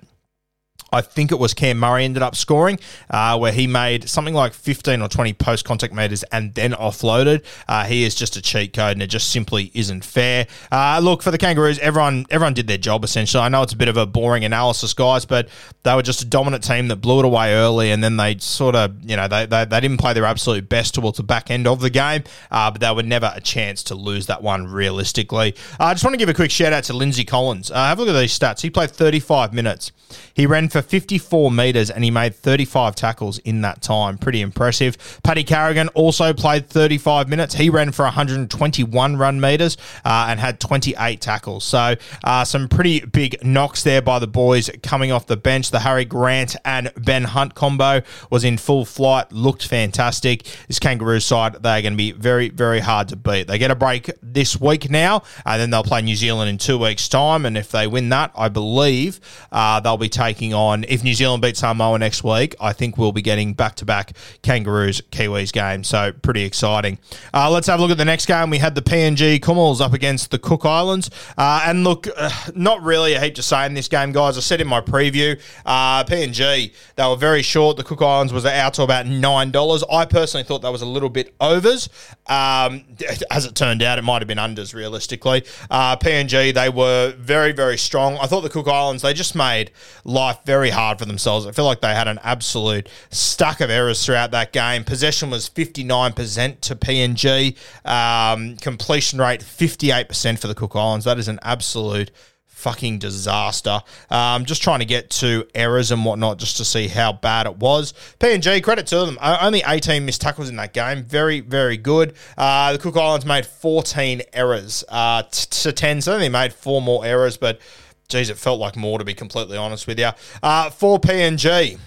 I 0.92 1.00
think 1.00 1.32
it 1.32 1.38
was 1.38 1.54
Cam 1.54 1.78
Murray 1.78 2.04
ended 2.04 2.22
up 2.22 2.34
scoring, 2.34 2.78
uh, 3.10 3.38
where 3.38 3.52
he 3.52 3.66
made 3.66 4.08
something 4.08 4.34
like 4.34 4.54
15 4.54 5.02
or 5.02 5.08
20 5.08 5.32
post 5.34 5.64
contact 5.64 5.92
meters 5.94 6.22
and 6.24 6.54
then 6.54 6.72
offloaded. 6.72 7.44
Uh, 7.66 7.84
he 7.84 8.04
is 8.04 8.14
just 8.14 8.36
a 8.36 8.42
cheat 8.42 8.72
code, 8.72 8.92
and 8.92 9.02
it 9.02 9.08
just 9.08 9.30
simply 9.30 9.70
isn't 9.74 10.04
fair. 10.04 10.46
Uh, 10.72 11.00
look 11.02 11.22
for 11.22 11.30
the 11.30 11.38
Kangaroos, 11.38 11.78
everyone 11.80 12.26
everyone 12.30 12.54
did 12.54 12.66
their 12.66 12.78
job 12.78 13.04
essentially. 13.04 13.42
I 13.42 13.48
know 13.48 13.62
it's 13.62 13.72
a 13.72 13.76
bit 13.76 13.88
of 13.88 13.96
a 13.96 14.06
boring 14.06 14.44
analysis, 14.44 14.94
guys, 14.94 15.24
but 15.24 15.48
they 15.82 15.94
were 15.94 16.02
just 16.02 16.22
a 16.22 16.24
dominant 16.24 16.64
team 16.64 16.88
that 16.88 16.96
blew 16.96 17.20
it 17.20 17.24
away 17.24 17.54
early, 17.54 17.90
and 17.90 18.02
then 18.02 18.16
they 18.16 18.38
sort 18.38 18.74
of 18.74 18.94
you 19.08 19.16
know 19.16 19.28
they 19.28 19.46
they, 19.46 19.64
they 19.64 19.80
didn't 19.80 19.98
play 19.98 20.12
their 20.12 20.24
absolute 20.24 20.68
best 20.68 20.94
towards 20.94 21.18
the 21.18 21.22
back 21.22 21.50
end 21.50 21.66
of 21.66 21.80
the 21.80 21.90
game, 21.90 22.24
uh, 22.50 22.70
but 22.70 22.80
they 22.80 22.92
were 22.92 23.02
never 23.02 23.32
a 23.34 23.40
chance 23.40 23.82
to 23.84 23.94
lose 23.94 24.26
that 24.26 24.42
one 24.42 24.66
realistically. 24.66 25.54
Uh, 25.78 25.84
I 25.84 25.94
just 25.94 26.04
want 26.04 26.14
to 26.14 26.18
give 26.18 26.28
a 26.28 26.34
quick 26.34 26.50
shout 26.50 26.72
out 26.72 26.84
to 26.84 26.92
Lindsay 26.92 27.24
Collins. 27.24 27.70
Uh, 27.70 27.74
have 27.74 27.98
a 27.98 28.02
look 28.02 28.14
at 28.14 28.18
these 28.18 28.36
stats. 28.36 28.60
He 28.60 28.70
played 28.70 28.90
35 28.90 29.52
minutes. 29.52 29.92
He 30.34 30.46
ran 30.46 30.68
for 30.68 30.77
54 30.82 31.50
metres 31.50 31.90
and 31.90 32.04
he 32.04 32.10
made 32.10 32.34
35 32.34 32.94
tackles 32.94 33.38
in 33.38 33.62
that 33.62 33.82
time. 33.82 34.18
Pretty 34.18 34.40
impressive. 34.40 34.96
Paddy 35.22 35.44
Carrigan 35.44 35.88
also 35.88 36.32
played 36.32 36.68
35 36.68 37.28
minutes. 37.28 37.54
He 37.54 37.70
ran 37.70 37.92
for 37.92 38.04
121 38.04 39.16
run 39.16 39.40
metres 39.40 39.76
uh, 40.04 40.26
and 40.28 40.40
had 40.40 40.60
28 40.60 41.20
tackles. 41.20 41.64
So 41.64 41.94
uh, 42.24 42.44
some 42.44 42.68
pretty 42.68 43.00
big 43.00 43.44
knocks 43.44 43.82
there 43.82 44.02
by 44.02 44.18
the 44.18 44.26
boys 44.26 44.70
coming 44.82 45.12
off 45.12 45.26
the 45.26 45.36
bench. 45.36 45.70
The 45.70 45.80
Harry 45.80 46.04
Grant 46.04 46.56
and 46.64 46.92
Ben 46.96 47.24
Hunt 47.24 47.54
combo 47.54 48.02
was 48.30 48.44
in 48.44 48.58
full 48.58 48.84
flight, 48.84 49.32
looked 49.32 49.66
fantastic. 49.66 50.46
This 50.66 50.78
Kangaroo 50.78 51.20
side, 51.20 51.54
they're 51.62 51.82
going 51.82 51.94
to 51.94 51.96
be 51.96 52.12
very, 52.12 52.48
very 52.48 52.80
hard 52.80 53.08
to 53.08 53.16
beat. 53.16 53.46
They 53.46 53.58
get 53.58 53.70
a 53.70 53.74
break 53.74 54.10
this 54.22 54.60
week 54.60 54.90
now, 54.90 55.22
and 55.44 55.60
then 55.60 55.70
they'll 55.70 55.82
play 55.82 56.02
New 56.02 56.16
Zealand 56.16 56.50
in 56.50 56.58
two 56.58 56.78
weeks' 56.78 57.08
time. 57.08 57.46
And 57.46 57.56
if 57.56 57.70
they 57.70 57.86
win 57.86 58.08
that, 58.10 58.32
I 58.36 58.48
believe 58.48 59.20
uh, 59.50 59.80
they'll 59.80 59.96
be 59.96 60.08
taking 60.08 60.54
on, 60.54 60.67
if 60.88 61.02
New 61.04 61.14
Zealand 61.14 61.42
beats 61.42 61.60
Samoa 61.60 61.98
next 61.98 62.24
week, 62.24 62.54
I 62.60 62.72
think 62.72 62.96
we'll 62.98 63.12
be 63.12 63.22
getting 63.22 63.54
back 63.54 63.76
to 63.76 63.84
back 63.84 64.12
Kangaroos 64.42 65.00
Kiwis 65.10 65.52
game. 65.52 65.84
So 65.84 66.12
pretty 66.12 66.42
exciting. 66.42 66.98
Uh, 67.32 67.50
let's 67.50 67.66
have 67.66 67.78
a 67.78 67.82
look 67.82 67.90
at 67.90 67.98
the 67.98 68.04
next 68.04 68.26
game. 68.26 68.50
We 68.50 68.58
had 68.58 68.74
the 68.74 68.82
PNG 68.82 69.40
Kumuls 69.40 69.80
up 69.80 69.92
against 69.92 70.30
the 70.30 70.38
Cook 70.38 70.64
Islands. 70.64 71.10
Uh, 71.36 71.62
and 71.64 71.84
look, 71.84 72.06
uh, 72.16 72.30
not 72.54 72.82
really 72.82 73.14
a 73.14 73.20
heap 73.20 73.34
to 73.36 73.42
say 73.42 73.66
in 73.66 73.74
this 73.74 73.88
game, 73.88 74.12
guys. 74.12 74.36
I 74.36 74.40
said 74.40 74.60
in 74.60 74.66
my 74.66 74.80
preview, 74.80 75.40
uh, 75.64 76.04
PNG, 76.04 76.72
they 76.96 77.06
were 77.06 77.16
very 77.16 77.42
short. 77.42 77.76
The 77.76 77.84
Cook 77.84 78.02
Islands 78.02 78.32
was 78.32 78.44
out 78.44 78.74
to 78.74 78.82
about 78.82 79.06
$9. 79.06 79.82
I 79.92 80.04
personally 80.06 80.44
thought 80.44 80.62
that 80.62 80.72
was 80.72 80.82
a 80.82 80.86
little 80.86 81.08
bit 81.08 81.34
overs. 81.40 81.88
Um, 82.26 82.84
as 83.30 83.46
it 83.46 83.54
turned 83.54 83.82
out, 83.82 83.98
it 83.98 84.02
might 84.02 84.20
have 84.20 84.28
been 84.28 84.38
unders 84.38 84.74
realistically. 84.74 85.44
Uh, 85.70 85.96
PNG, 85.96 86.52
they 86.52 86.68
were 86.68 87.14
very, 87.16 87.52
very 87.52 87.78
strong. 87.78 88.16
I 88.18 88.26
thought 88.26 88.40
the 88.40 88.50
Cook 88.50 88.68
Islands, 88.68 89.02
they 89.02 89.14
just 89.14 89.34
made 89.34 89.70
life 90.04 90.38
very 90.44 90.57
hard 90.70 90.98
for 90.98 91.04
themselves. 91.04 91.46
I 91.46 91.52
feel 91.52 91.64
like 91.64 91.80
they 91.80 91.94
had 91.94 92.08
an 92.08 92.18
absolute 92.22 92.88
stack 93.10 93.60
of 93.60 93.70
errors 93.70 94.04
throughout 94.04 94.30
that 94.32 94.52
game. 94.52 94.84
Possession 94.84 95.30
was 95.30 95.48
59% 95.48 96.60
to 96.60 96.76
PNG. 96.76 97.56
Um, 97.88 98.56
completion 98.56 99.18
rate 99.18 99.40
58% 99.40 100.38
for 100.38 100.48
the 100.48 100.54
Cook 100.54 100.74
Islands. 100.74 101.04
That 101.04 101.18
is 101.18 101.28
an 101.28 101.38
absolute 101.42 102.10
fucking 102.58 102.98
disaster. 102.98 103.80
Um, 104.10 104.44
just 104.44 104.62
trying 104.62 104.80
to 104.80 104.84
get 104.84 105.10
to 105.10 105.46
errors 105.54 105.92
and 105.92 106.04
whatnot 106.04 106.38
just 106.38 106.56
to 106.56 106.64
see 106.64 106.88
how 106.88 107.12
bad 107.12 107.46
it 107.46 107.56
was. 107.56 107.94
PNG, 108.18 108.62
credit 108.62 108.86
to 108.88 109.06
them. 109.06 109.16
Only 109.22 109.62
18 109.64 110.04
missed 110.04 110.20
tackles 110.20 110.48
in 110.48 110.56
that 110.56 110.72
game. 110.72 111.04
Very, 111.04 111.38
very 111.38 111.76
good. 111.76 112.14
Uh, 112.36 112.72
the 112.72 112.78
Cook 112.78 112.96
Islands 112.96 113.24
made 113.24 113.46
14 113.46 114.22
errors 114.32 114.82
uh, 114.88 115.22
to 115.22 115.72
10, 115.72 116.00
so 116.00 116.18
they 116.18 116.28
made 116.28 116.52
four 116.52 116.82
more 116.82 117.04
errors, 117.06 117.36
but 117.36 117.60
geez, 118.08 118.30
it 118.30 118.38
felt 118.38 118.58
like 118.58 118.74
more 118.74 118.98
to 118.98 119.04
be 119.04 119.12
completely 119.12 119.58
honest 119.58 119.86
with 119.86 119.98
you. 119.98 120.08
Uh, 120.42 120.70
for 120.70 120.98
PNG. 120.98 121.78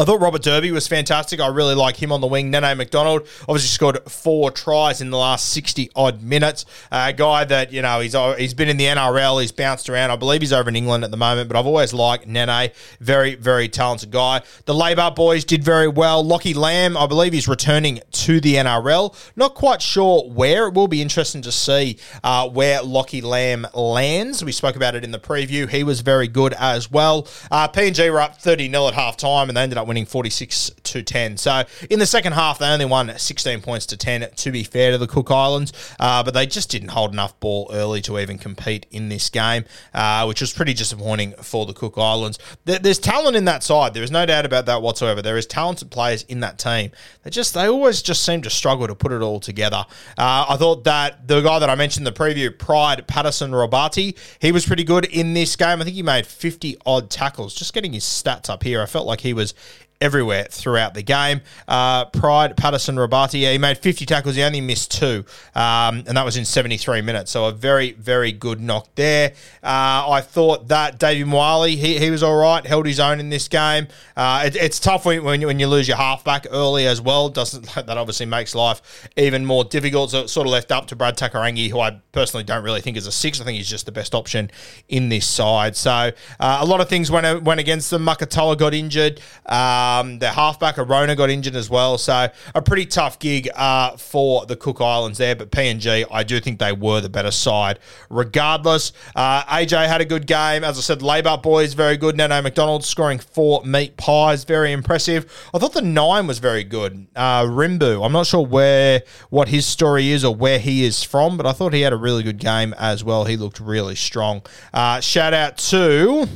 I 0.00 0.04
thought 0.04 0.22
Robert 0.22 0.40
Derby 0.40 0.72
was 0.72 0.88
fantastic. 0.88 1.40
I 1.40 1.48
really 1.48 1.74
like 1.74 1.94
him 1.94 2.10
on 2.10 2.22
the 2.22 2.26
wing. 2.26 2.50
Nene 2.50 2.74
McDonald 2.78 3.28
obviously 3.42 3.68
scored 3.68 4.02
four 4.10 4.50
tries 4.50 5.02
in 5.02 5.10
the 5.10 5.18
last 5.18 5.50
60 5.50 5.90
odd 5.94 6.22
minutes. 6.22 6.64
A 6.90 6.94
uh, 6.94 7.12
guy 7.12 7.44
that, 7.44 7.70
you 7.70 7.82
know, 7.82 8.00
he's 8.00 8.16
he's 8.38 8.54
been 8.54 8.70
in 8.70 8.78
the 8.78 8.86
NRL, 8.86 9.42
he's 9.42 9.52
bounced 9.52 9.90
around. 9.90 10.10
I 10.10 10.16
believe 10.16 10.40
he's 10.40 10.54
over 10.54 10.70
in 10.70 10.76
England 10.76 11.04
at 11.04 11.10
the 11.10 11.18
moment, 11.18 11.50
but 11.50 11.58
I've 11.58 11.66
always 11.66 11.92
liked 11.92 12.26
Nene. 12.26 12.70
Very, 12.98 13.34
very 13.34 13.68
talented 13.68 14.10
guy. 14.10 14.40
The 14.64 14.72
Labour 14.72 15.10
boys 15.14 15.44
did 15.44 15.62
very 15.62 15.86
well. 15.88 16.24
Lockie 16.24 16.54
Lam, 16.54 16.96
I 16.96 17.06
believe 17.06 17.34
he's 17.34 17.46
returning 17.46 18.00
to 18.12 18.40
the 18.40 18.54
NRL. 18.54 19.14
Not 19.36 19.54
quite 19.54 19.82
sure 19.82 20.22
where. 20.30 20.68
It 20.68 20.72
will 20.72 20.88
be 20.88 21.02
interesting 21.02 21.42
to 21.42 21.52
see 21.52 21.98
uh, 22.24 22.48
where 22.48 22.80
Lockie 22.82 23.20
Lam 23.20 23.66
lands. 23.74 24.42
We 24.42 24.52
spoke 24.52 24.76
about 24.76 24.94
it 24.94 25.04
in 25.04 25.10
the 25.10 25.18
preview. 25.18 25.68
He 25.68 25.84
was 25.84 26.00
very 26.00 26.26
good 26.26 26.54
as 26.54 26.90
well. 26.90 27.28
Uh, 27.50 27.68
PNG 27.68 28.10
were 28.10 28.22
up 28.22 28.40
30 28.40 28.70
0 28.70 28.88
at 28.88 28.94
half 28.94 29.18
time 29.18 29.50
and 29.50 29.58
they 29.58 29.62
ended 29.62 29.76
up 29.76 29.89
winning 29.90 30.06
46 30.06 30.70
to 30.84 31.02
10. 31.02 31.36
So 31.36 31.64
in 31.90 31.98
the 31.98 32.06
second 32.06 32.34
half, 32.34 32.60
they 32.60 32.68
only 32.68 32.84
won 32.84 33.12
16 33.18 33.60
points 33.60 33.86
to 33.86 33.96
10, 33.96 34.30
to 34.36 34.52
be 34.52 34.62
fair 34.62 34.92
to 34.92 34.98
the 34.98 35.08
Cook 35.08 35.32
Islands, 35.32 35.72
uh, 35.98 36.22
but 36.22 36.32
they 36.32 36.46
just 36.46 36.70
didn't 36.70 36.90
hold 36.90 37.12
enough 37.12 37.40
ball 37.40 37.68
early 37.72 38.00
to 38.02 38.16
even 38.20 38.38
compete 38.38 38.86
in 38.92 39.08
this 39.08 39.28
game, 39.30 39.64
uh, 39.92 40.26
which 40.26 40.40
was 40.40 40.52
pretty 40.52 40.74
disappointing 40.74 41.32
for 41.42 41.66
the 41.66 41.72
Cook 41.72 41.98
Islands. 41.98 42.38
There's 42.64 43.00
talent 43.00 43.36
in 43.36 43.46
that 43.46 43.64
side. 43.64 43.92
There 43.92 44.04
is 44.04 44.12
no 44.12 44.24
doubt 44.24 44.46
about 44.46 44.66
that 44.66 44.80
whatsoever. 44.80 45.22
There 45.22 45.36
is 45.36 45.44
talented 45.44 45.90
players 45.90 46.22
in 46.22 46.38
that 46.38 46.60
team. 46.60 46.92
They 47.24 47.30
just 47.30 47.52
they 47.54 47.66
always 47.66 48.00
just 48.00 48.24
seem 48.24 48.42
to 48.42 48.50
struggle 48.50 48.86
to 48.86 48.94
put 48.94 49.10
it 49.10 49.22
all 49.22 49.40
together. 49.40 49.84
Uh, 50.16 50.46
I 50.50 50.56
thought 50.56 50.84
that 50.84 51.26
the 51.26 51.40
guy 51.40 51.58
that 51.58 51.68
I 51.68 51.74
mentioned 51.74 52.06
in 52.06 52.14
the 52.14 52.18
preview, 52.18 52.56
Pride 52.56 53.08
Petterson 53.08 53.50
Robati, 53.50 54.16
he 54.40 54.52
was 54.52 54.64
pretty 54.64 54.84
good 54.84 55.06
in 55.06 55.34
this 55.34 55.56
game. 55.56 55.80
I 55.80 55.84
think 55.84 55.96
he 55.96 56.04
made 56.04 56.28
50 56.28 56.76
odd 56.86 57.10
tackles. 57.10 57.56
Just 57.56 57.74
getting 57.74 57.92
his 57.92 58.04
stats 58.04 58.48
up 58.48 58.62
here, 58.62 58.80
I 58.80 58.86
felt 58.86 59.06
like 59.06 59.22
he 59.22 59.32
was 59.32 59.54
everywhere 60.00 60.44
throughout 60.50 60.94
the 60.94 61.02
game. 61.02 61.42
Uh, 61.68 62.06
Pride, 62.06 62.56
Petterson, 62.56 62.96
Robati, 62.96 63.42
yeah, 63.42 63.52
he 63.52 63.58
made 63.58 63.78
50 63.78 64.06
tackles. 64.06 64.34
He 64.34 64.42
only 64.42 64.60
missed 64.60 64.92
two, 64.92 65.24
um, 65.54 66.04
and 66.06 66.16
that 66.16 66.24
was 66.24 66.36
in 66.36 66.44
73 66.44 67.02
minutes. 67.02 67.30
So 67.30 67.44
a 67.44 67.52
very, 67.52 67.92
very 67.92 68.32
good 68.32 68.60
knock 68.60 68.88
there. 68.94 69.32
Uh, 69.62 70.08
I 70.10 70.20
thought 70.22 70.68
that 70.68 70.98
Davey 70.98 71.24
Moale, 71.24 71.64
he, 71.64 71.98
he 71.98 72.10
was 72.10 72.22
all 72.22 72.36
right, 72.36 72.64
held 72.66 72.86
his 72.86 72.98
own 72.98 73.20
in 73.20 73.28
this 73.28 73.48
game. 73.48 73.88
Uh, 74.16 74.44
it, 74.46 74.56
it's 74.56 74.80
tough 74.80 75.04
when, 75.04 75.22
when, 75.22 75.40
you, 75.40 75.46
when 75.46 75.58
you 75.58 75.66
lose 75.66 75.86
your 75.86 75.96
halfback 75.96 76.46
early 76.50 76.86
as 76.86 77.00
well. 77.00 77.28
Doesn't 77.28 77.68
That 77.90 77.98
obviously 77.98 78.26
makes 78.26 78.54
life 78.54 79.08
even 79.16 79.44
more 79.44 79.64
difficult. 79.64 80.10
So 80.10 80.22
it 80.22 80.28
sort 80.28 80.46
of 80.46 80.52
left 80.52 80.70
up 80.72 80.86
to 80.88 80.96
Brad 80.96 81.16
Takairangi, 81.16 81.70
who 81.70 81.80
I 81.80 82.00
personally 82.12 82.44
don't 82.44 82.62
really 82.62 82.80
think 82.80 82.96
is 82.96 83.06
a 83.06 83.12
six. 83.12 83.40
I 83.40 83.44
think 83.44 83.56
he's 83.56 83.68
just 83.68 83.86
the 83.86 83.92
best 83.92 84.14
option 84.14 84.50
in 84.88 85.08
this 85.08 85.26
side. 85.26 85.76
So 85.76 85.90
uh, 85.90 86.12
a 86.60 86.64
lot 86.64 86.80
of 86.80 86.88
things 86.88 87.10
went, 87.10 87.42
went 87.42 87.60
against 87.60 87.90
them. 87.90 88.04
Makatoa 88.04 88.58
got 88.58 88.74
injured. 88.74 89.20
Uh, 89.46 89.89
um, 89.90 90.18
their 90.18 90.32
halfback 90.32 90.78
Arona 90.78 91.16
got 91.16 91.30
injured 91.30 91.56
as 91.56 91.68
well, 91.68 91.98
so 91.98 92.28
a 92.54 92.62
pretty 92.62 92.86
tough 92.86 93.18
gig 93.18 93.48
uh, 93.54 93.96
for 93.96 94.46
the 94.46 94.56
Cook 94.56 94.80
Islands 94.80 95.18
there. 95.18 95.34
But 95.34 95.50
PNG, 95.50 96.06
I 96.10 96.22
do 96.22 96.40
think 96.40 96.58
they 96.58 96.72
were 96.72 97.00
the 97.00 97.08
better 97.08 97.30
side. 97.30 97.78
Regardless, 98.08 98.92
uh, 99.16 99.42
AJ 99.44 99.86
had 99.86 100.00
a 100.00 100.04
good 100.04 100.26
game. 100.26 100.64
As 100.64 100.78
I 100.78 100.80
said, 100.82 101.02
Labour 101.02 101.36
boys 101.36 101.74
very 101.74 101.96
good. 101.96 102.16
Nene 102.16 102.42
McDonald 102.42 102.84
scoring 102.84 103.18
four 103.18 103.64
meat 103.64 103.96
pies, 103.96 104.44
very 104.44 104.72
impressive. 104.72 105.50
I 105.54 105.58
thought 105.58 105.72
the 105.72 105.82
nine 105.82 106.26
was 106.26 106.38
very 106.38 106.64
good. 106.64 107.06
Uh, 107.16 107.44
Rimbu, 107.44 108.04
I'm 108.04 108.12
not 108.12 108.26
sure 108.26 108.44
where 108.44 109.02
what 109.30 109.48
his 109.48 109.66
story 109.66 110.10
is 110.10 110.24
or 110.24 110.34
where 110.34 110.58
he 110.58 110.84
is 110.84 111.02
from, 111.02 111.36
but 111.36 111.46
I 111.46 111.52
thought 111.52 111.72
he 111.72 111.80
had 111.82 111.92
a 111.92 111.96
really 111.96 112.22
good 112.22 112.38
game 112.38 112.74
as 112.78 113.02
well. 113.04 113.24
He 113.24 113.36
looked 113.36 113.60
really 113.60 113.96
strong. 113.96 114.42
Uh, 114.72 115.00
shout 115.00 115.34
out 115.34 115.58
to. 115.58 116.28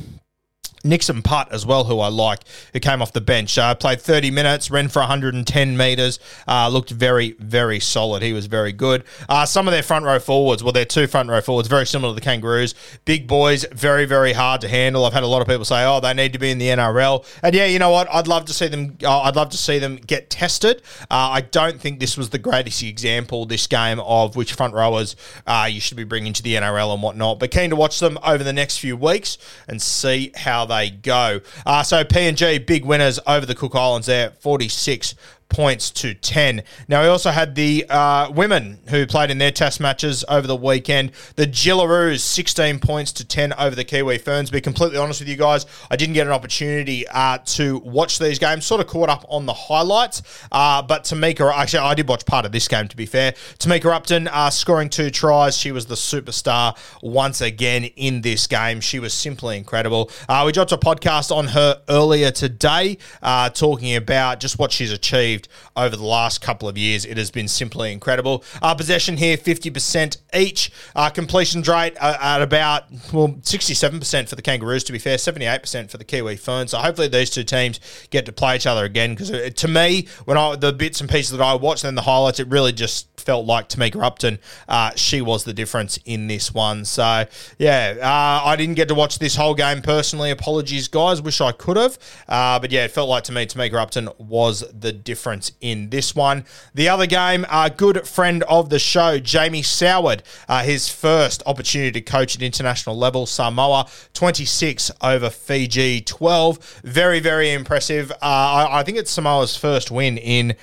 Nixon 0.85 1.21
Putt 1.21 1.51
as 1.51 1.65
well, 1.65 1.85
who 1.85 1.99
I 1.99 2.07
like, 2.07 2.41
who 2.73 2.79
came 2.79 3.01
off 3.01 3.11
the 3.11 3.21
bench. 3.21 3.57
Uh, 3.57 3.75
played 3.75 3.99
30 3.99 4.31
minutes, 4.31 4.69
ran 4.69 4.87
for 4.87 4.99
110 4.99 5.75
metres, 5.75 6.19
uh, 6.47 6.69
looked 6.69 6.91
very, 6.91 7.31
very 7.39 7.79
solid. 7.79 8.21
He 8.21 8.33
was 8.33 8.45
very 8.45 8.71
good. 8.71 9.03
Uh, 9.27 9.45
some 9.45 9.67
of 9.67 9.71
their 9.71 9.83
front 9.83 10.05
row 10.05 10.19
forwards, 10.19 10.63
well, 10.63 10.71
their 10.71 10.85
two 10.85 11.07
front 11.07 11.29
row 11.29 11.41
forwards, 11.41 11.67
very 11.67 11.85
similar 11.85 12.11
to 12.11 12.15
the 12.15 12.21
Kangaroos. 12.21 12.75
Big 13.05 13.27
boys, 13.27 13.65
very, 13.73 14.05
very 14.05 14.33
hard 14.33 14.61
to 14.61 14.67
handle. 14.67 15.05
I've 15.05 15.13
had 15.13 15.23
a 15.23 15.27
lot 15.27 15.41
of 15.41 15.47
people 15.47 15.65
say, 15.65 15.83
oh, 15.85 15.99
they 15.99 16.13
need 16.13 16.33
to 16.33 16.39
be 16.39 16.51
in 16.51 16.59
the 16.59 16.67
NRL. 16.67 17.25
And 17.41 17.55
yeah, 17.55 17.65
you 17.65 17.79
know 17.79 17.89
what? 17.89 18.07
I'd 18.13 18.27
love 18.27 18.45
to 18.45 18.53
see 18.53 18.67
them. 18.67 18.97
Uh, 19.03 19.21
I'd 19.21 19.35
love 19.35 19.49
to 19.49 19.57
see 19.57 19.79
them 19.79 19.95
get 19.97 20.29
tested. 20.29 20.81
Uh, 21.03 21.33
I 21.33 21.41
don't 21.41 21.79
think 21.81 21.99
this 21.99 22.17
was 22.17 22.29
the 22.29 22.37
greatest 22.37 22.83
example 22.83 23.45
this 23.45 23.67
game 23.67 23.99
of 23.99 24.35
which 24.35 24.53
front 24.53 24.73
rowers 24.73 25.15
uh, 25.47 25.67
you 25.69 25.79
should 25.79 25.97
be 25.97 26.03
bringing 26.03 26.33
to 26.33 26.43
the 26.43 26.55
NRL 26.55 26.93
and 26.93 27.01
whatnot. 27.01 27.39
But 27.39 27.51
keen 27.51 27.71
to 27.71 27.75
watch 27.75 27.99
them 27.99 28.19
over 28.23 28.43
the 28.43 28.53
next 28.53 28.77
few 28.77 28.95
weeks 28.95 29.37
and 29.67 29.81
see 29.81 30.31
how 30.35 30.65
they 30.65 30.74
they 30.75 30.89
go. 30.89 31.41
Uh, 31.65 31.83
so 31.83 32.03
PNG, 32.03 32.65
big 32.65 32.85
winners 32.85 33.19
over 33.27 33.45
the 33.45 33.55
Cook 33.55 33.75
Islands 33.75 34.07
there, 34.07 34.31
46 34.31 35.15
points 35.49 35.89
to 35.91 36.13
10. 36.13 36.63
Now, 36.87 37.03
we 37.03 37.07
also 37.07 37.31
had 37.31 37.55
the 37.55 37.85
uh, 37.89 38.29
women 38.31 38.79
who 38.89 39.05
played 39.05 39.31
in 39.31 39.37
their 39.37 39.51
test 39.51 39.79
matches 39.79 40.25
over 40.27 40.47
the 40.47 40.55
weekend. 40.55 41.11
The 41.35 41.47
Jillaroos, 41.47 42.19
16 42.19 42.79
points 42.79 43.11
to 43.13 43.25
10 43.25 43.53
over 43.53 43.75
the 43.75 43.83
Kiwi 43.83 44.17
Ferns. 44.17 44.49
To 44.49 44.53
be 44.53 44.61
completely 44.61 44.97
honest 44.97 45.21
with 45.21 45.29
you 45.29 45.35
guys, 45.35 45.65
I 45.89 45.95
didn't 45.95 46.13
get 46.13 46.27
an 46.27 46.33
opportunity 46.33 47.07
uh, 47.07 47.37
to 47.45 47.79
watch 47.79 48.19
these 48.19 48.39
games. 48.39 48.65
Sort 48.65 48.81
of 48.81 48.87
caught 48.87 49.09
up 49.09 49.25
on 49.29 49.45
the 49.45 49.53
highlights. 49.53 50.21
Uh, 50.51 50.81
but 50.81 51.03
Tamika, 51.03 51.53
actually, 51.53 51.79
I 51.79 51.93
did 51.93 52.07
watch 52.07 52.25
part 52.25 52.45
of 52.45 52.51
this 52.51 52.67
game, 52.67 52.87
to 52.87 52.97
be 52.97 53.05
fair. 53.05 53.33
Tamika 53.59 53.93
Upton 53.93 54.27
uh, 54.27 54.49
scoring 54.49 54.89
two 54.89 55.09
tries. 55.09 55.57
She 55.57 55.71
was 55.71 55.85
the 55.85 55.95
superstar 55.95 56.77
once 57.01 57.41
again 57.41 57.85
in 57.85 58.21
this 58.21 58.47
game. 58.47 58.81
She 58.81 58.99
was 58.99 59.13
simply 59.13 59.57
incredible. 59.57 60.09
Uh, 60.27 60.43
we 60.45 60.51
dropped 60.51 60.71
a 60.71 60.77
podcast 60.77 61.35
on 61.35 61.47
her 61.47 61.81
earlier 61.87 62.31
today 62.31 62.97
uh, 63.21 63.49
talking 63.49 63.95
about 63.95 64.39
just 64.39 64.59
what 64.59 64.71
she's 64.71 64.91
achieved 64.91 65.34
over 65.75 65.95
the 65.95 66.03
last 66.03 66.41
couple 66.41 66.67
of 66.67 66.77
years. 66.77 67.05
It 67.05 67.17
has 67.17 67.31
been 67.31 67.47
simply 67.47 67.91
incredible. 67.91 68.43
Our 68.61 68.71
uh, 68.71 68.75
possession 68.75 69.17
here, 69.17 69.37
50% 69.37 70.17
each. 70.33 70.71
Uh, 70.95 71.09
completion 71.09 71.61
rate 71.61 71.95
uh, 71.99 72.17
at 72.19 72.41
about, 72.41 72.85
well, 73.13 73.29
67% 73.29 74.29
for 74.29 74.35
the 74.35 74.41
Kangaroos, 74.41 74.83
to 74.85 74.91
be 74.91 74.99
fair, 74.99 75.17
78% 75.17 75.89
for 75.89 75.97
the 75.97 76.03
Kiwi 76.03 76.35
Ferns. 76.35 76.71
So 76.71 76.77
hopefully 76.79 77.07
these 77.07 77.29
two 77.29 77.43
teams 77.43 77.79
get 78.09 78.25
to 78.25 78.31
play 78.31 78.55
each 78.55 78.67
other 78.67 78.85
again 78.85 79.15
because 79.15 79.53
to 79.53 79.67
me, 79.67 80.07
when 80.25 80.37
I 80.37 80.55
the 80.55 80.73
bits 80.73 81.01
and 81.01 81.09
pieces 81.09 81.37
that 81.37 81.43
I 81.43 81.55
watched 81.55 81.83
and 81.83 81.97
the 81.97 82.01
highlights, 82.01 82.39
it 82.39 82.47
really 82.47 82.71
just 82.71 83.14
felt 83.25 83.45
like 83.45 83.67
Tamika 83.67 84.01
Upton, 84.01 84.39
uh, 84.69 84.91
she 84.95 85.21
was 85.21 85.43
the 85.43 85.53
difference 85.53 85.99
in 86.05 86.27
this 86.27 86.53
one. 86.53 86.85
So, 86.85 87.25
yeah, 87.57 87.95
uh, 88.01 88.47
I 88.47 88.55
didn't 88.55 88.75
get 88.75 88.87
to 88.89 88.95
watch 88.95 89.19
this 89.19 89.35
whole 89.35 89.55
game 89.55 89.81
personally. 89.81 90.31
Apologies, 90.31 90.87
guys. 90.87 91.21
Wish 91.21 91.41
I 91.41 91.51
could 91.51 91.77
have. 91.77 91.97
Uh, 92.27 92.59
but 92.59 92.71
yeah, 92.71 92.85
it 92.85 92.91
felt 92.91 93.09
like 93.09 93.23
to 93.25 93.31
me 93.31 93.45
Tamika 93.45 93.73
Upton 93.73 94.09
was 94.17 94.63
the 94.71 94.91
difference 94.91 95.51
in 95.59 95.89
this 95.89 96.15
one. 96.15 96.45
The 96.73 96.87
other 96.87 97.07
game, 97.07 97.45
a 97.51 97.69
good 97.69 98.07
friend 98.07 98.43
of 98.43 98.69
the 98.69 98.79
show, 98.79 99.17
Jamie 99.19 99.63
Soward, 99.63 100.21
uh, 100.47 100.63
his 100.63 100.87
first 100.87 101.41
opportunity 101.45 101.91
to 101.91 102.01
coach 102.01 102.35
at 102.35 102.41
international 102.41 102.95
level, 102.95 103.25
Samoa, 103.25 103.87
26 104.13 104.91
over 105.01 105.29
Fiji 105.29 106.01
12. 106.01 106.81
Very, 106.83 107.19
very 107.19 107.51
impressive. 107.51 108.11
Uh, 108.11 108.15
I, 108.21 108.79
I 108.79 108.83
think 108.83 108.97
it's 108.97 109.11
Samoa's 109.11 109.55
first 109.57 109.89
win 109.89 110.17
in 110.17 110.55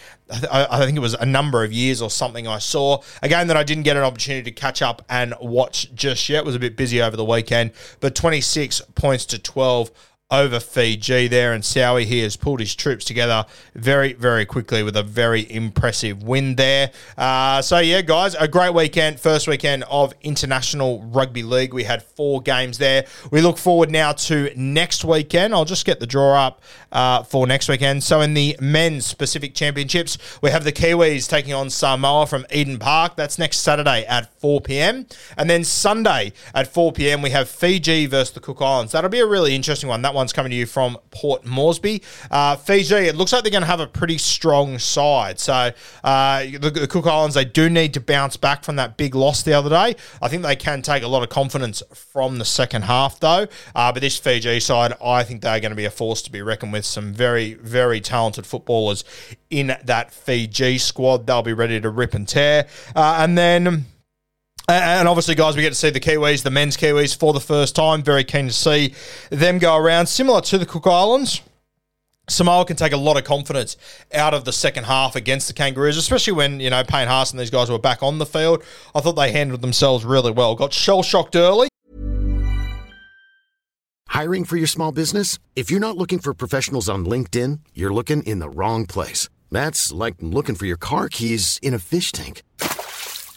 I, 0.51 0.85
think 0.85 0.97
it 0.97 1.01
was 1.01 1.15
a 1.15 1.27
number 1.27 1.65
of 1.65 1.73
years 1.73 2.01
or 2.01 2.11
something 2.11 2.47
I 2.47 2.59
saw. 2.59 3.03
A 3.23 3.29
game 3.29 3.49
that 3.49 3.57
I 3.57 3.63
didn't 3.63 3.83
get 3.85 3.97
an 3.97 4.03
opportunity 4.03 4.51
to 4.51 4.53
catch 4.53 4.83
up 4.83 5.05
and 5.09 5.35
watch 5.41 5.93
just 5.95 6.29
yet. 6.29 6.45
Was 6.45 6.55
a 6.55 6.59
bit 6.59 6.77
busy 6.77 7.03
over 7.03 7.17
the 7.17 7.25
weekend, 7.25 7.73
but 8.01 8.15
26 8.15 8.81
points 8.95 9.27
to 9.27 9.39
12 9.39 9.91
over 10.33 10.59
Fiji 10.59 11.29
there, 11.29 11.53
and 11.53 11.63
Sowie 11.63 12.07
here 12.07 12.25
has 12.25 12.37
pulled 12.37 12.59
his 12.59 12.75
troops 12.75 13.05
together 13.05 13.45
very, 13.75 14.15
very 14.15 14.47
quickly 14.47 14.83
with 14.83 14.97
a 14.97 15.03
very 15.03 15.49
impressive 15.53 16.23
win 16.23 16.57
there. 16.57 16.91
Uh, 17.19 17.61
so, 17.61 17.79
yeah, 17.79 18.01
guys, 18.01 18.35
a 18.37 18.49
great 18.49 18.73
weekend, 18.73 19.21
first 19.21 19.47
weekend 19.47 19.85
of 19.91 20.15
International 20.23 21.03
Rugby 21.03 21.43
League. 21.43 21.75
We 21.75 21.85
had 21.85 22.03
four 22.03 22.41
games 22.41 22.79
there. 22.79 23.05
We 23.31 23.43
look 23.43 23.59
forward 23.59 23.91
now 23.91 24.13
to 24.13 24.51
next 24.57 25.05
weekend. 25.05 25.55
I'll 25.55 25.67
just 25.67 25.85
get 25.85 26.01
the 26.01 26.07
draw 26.07 26.47
up 26.47 26.63
uh, 26.91 27.23
for 27.25 27.47
next 27.47 27.69
weekend. 27.69 28.03
So, 28.03 28.23
in 28.23 28.33
the 28.33 28.57
men's 28.59 29.13
Pacific 29.13 29.55
Championships, 29.55 30.17
we 30.41 30.51
have 30.51 30.65
the 30.65 30.73
Kiwis 30.73 31.29
taking 31.29 31.53
on 31.53 31.69
Samoa 31.69 32.27
from 32.27 32.47
Eden 32.51 32.79
Park. 32.79 33.17
That's 33.17 33.39
next 33.39 33.59
Saturday 33.59 34.07
at 34.07 34.33
4 34.41 34.63
p.m. 34.63 35.07
And 35.37 35.51
then 35.51 35.63
Sunday 35.63 36.33
at 36.55 36.73
4 36.73 36.93
p.m., 36.93 37.21
we 37.21 37.31
have 37.31 37.51
Fiji 37.51 38.07
versus 38.07 38.33
the 38.33 38.41
Cook 38.41 38.63
Islands. 38.63 38.93
That'll 38.93 39.11
be 39.11 39.21
a 39.21 39.27
really 39.27 39.55
interesting 39.55 39.91
one. 39.91 40.01
That 40.01 40.15
one 40.15 40.22
one's 40.23 40.33
coming 40.33 40.51
to 40.51 40.57
you 40.57 40.67
from 40.67 40.97
Port 41.11 41.45
Moresby. 41.45 42.03
Uh, 42.31 42.57
Fiji, 42.57 42.95
it 42.95 43.17
looks 43.17 43.33
like 43.33 43.43
they're 43.43 43.51
going 43.51 43.63
to 43.63 43.67
have 43.67 43.81
a 43.81 43.87
pretty 43.87 44.19
strong 44.19 44.79
side. 44.79 45.41
So 45.41 45.73
uh, 46.05 46.45
the, 46.45 46.71
the, 46.71 46.87
Cook 46.87 47.07
Islands, 47.07 47.35
they 47.35 47.45
do 47.45 47.69
need 47.69 47.93
to 47.95 48.01
bounce 48.01 48.37
back 48.37 48.63
from 48.63 48.77
that 48.77 48.97
big 48.97 49.15
loss 49.15 49.43
the 49.43 49.53
other 49.53 49.69
day. 49.69 49.97
I 50.21 50.29
think 50.29 50.43
they 50.43 50.57
can 50.57 50.81
take 50.81 51.03
a 51.03 51.09
lot 51.09 51.23
of 51.25 51.29
confidence 51.29 51.83
from 51.93 52.39
the 52.39 52.45
second 52.45 52.83
half, 52.83 53.19
though. 53.19 53.49
Uh, 53.75 53.93
but 53.93 54.01
this 54.01 54.17
Fiji 54.17 54.61
side, 54.61 54.95
I 55.05 55.25
think 55.25 55.43
they're 55.43 55.61
going 55.61 55.71
to 55.71 55.77
be 55.77 55.85
a 55.85 55.91
force 55.91 56.23
to 56.23 56.33
be 56.33 56.41
reckoned 56.41 56.73
with. 56.73 56.85
Some 56.85 57.13
very, 57.13 57.55
very 57.55 58.01
talented 58.01 58.47
footballers 58.47 59.05
in 59.51 59.77
that 59.85 60.13
Fiji 60.13 60.79
squad. 60.79 61.27
They'll 61.27 61.43
be 61.43 61.53
ready 61.53 61.81
to 61.81 61.91
rip 61.91 62.15
and 62.15 62.29
tear. 62.29 62.69
Uh, 62.95 63.17
and 63.19 63.37
then. 63.37 63.87
And 64.69 65.09
obviously, 65.09 65.35
guys, 65.35 65.57
we 65.57 65.63
get 65.63 65.71
to 65.71 65.75
see 65.75 65.91
the 65.91 66.01
Kiwis, 66.01 66.43
the 66.43 66.51
men's 66.51 66.77
Kiwis, 66.77 67.17
for 67.17 67.33
the 67.33 67.41
first 67.41 67.75
time. 67.75 68.03
Very 68.03 68.25
keen 68.25 68.47
to 68.47 68.53
see 68.53 68.95
them 69.31 69.59
go 69.59 69.77
around. 69.77 70.07
Similar 70.07 70.41
to 70.43 70.59
the 70.59 70.67
Cook 70.67 70.87
Islands, 70.87 71.43
Samoa 72.29 72.65
can 72.65 72.77
take 72.77 72.93
a 72.93 72.97
lot 72.97 73.17
of 73.17 73.25
confidence 73.25 73.77
out 74.15 74.35
of 74.35 74.45
the 74.45 74.53
second 74.53 74.85
half 74.85 75.17
against 75.17 75.49
the 75.49 75.53
Kangaroos, 75.53 75.97
especially 75.97 76.35
when, 76.35 76.61
you 76.61 76.71
know, 76.71 76.85
Payne 76.85 77.09
Haas 77.09 77.33
and 77.33 77.41
these 77.41 77.51
guys 77.51 77.71
were 77.71 77.79
back 77.79 78.03
on 78.03 78.19
the 78.19 78.27
field. 78.27 78.63
I 78.95 79.01
thought 79.01 79.13
they 79.13 79.33
handled 79.33 79.63
themselves 79.63 80.05
really 80.05 80.31
well. 80.31 80.55
Got 80.55 80.73
shell 80.73 81.03
shocked 81.03 81.35
early. 81.35 81.69
Hiring 84.09 84.45
for 84.45 84.57
your 84.57 84.67
small 84.67 84.93
business? 84.93 85.39
If 85.57 85.71
you're 85.71 85.81
not 85.81 85.97
looking 85.97 86.19
for 86.21 86.35
professionals 86.35 86.89
on 86.89 87.05
LinkedIn, 87.05 87.61
you're 87.75 87.93
looking 87.93 88.23
in 88.23 88.39
the 88.39 88.51
wrong 88.51 88.87
place. 88.87 89.29
That's 89.51 89.91
like 89.91 90.15
looking 90.21 90.55
for 90.55 90.67
your 90.67 90.77
car 90.77 91.09
keys 91.09 91.59
in 91.63 91.75
a 91.75 91.79
fish 91.79 92.13
tank. 92.13 92.43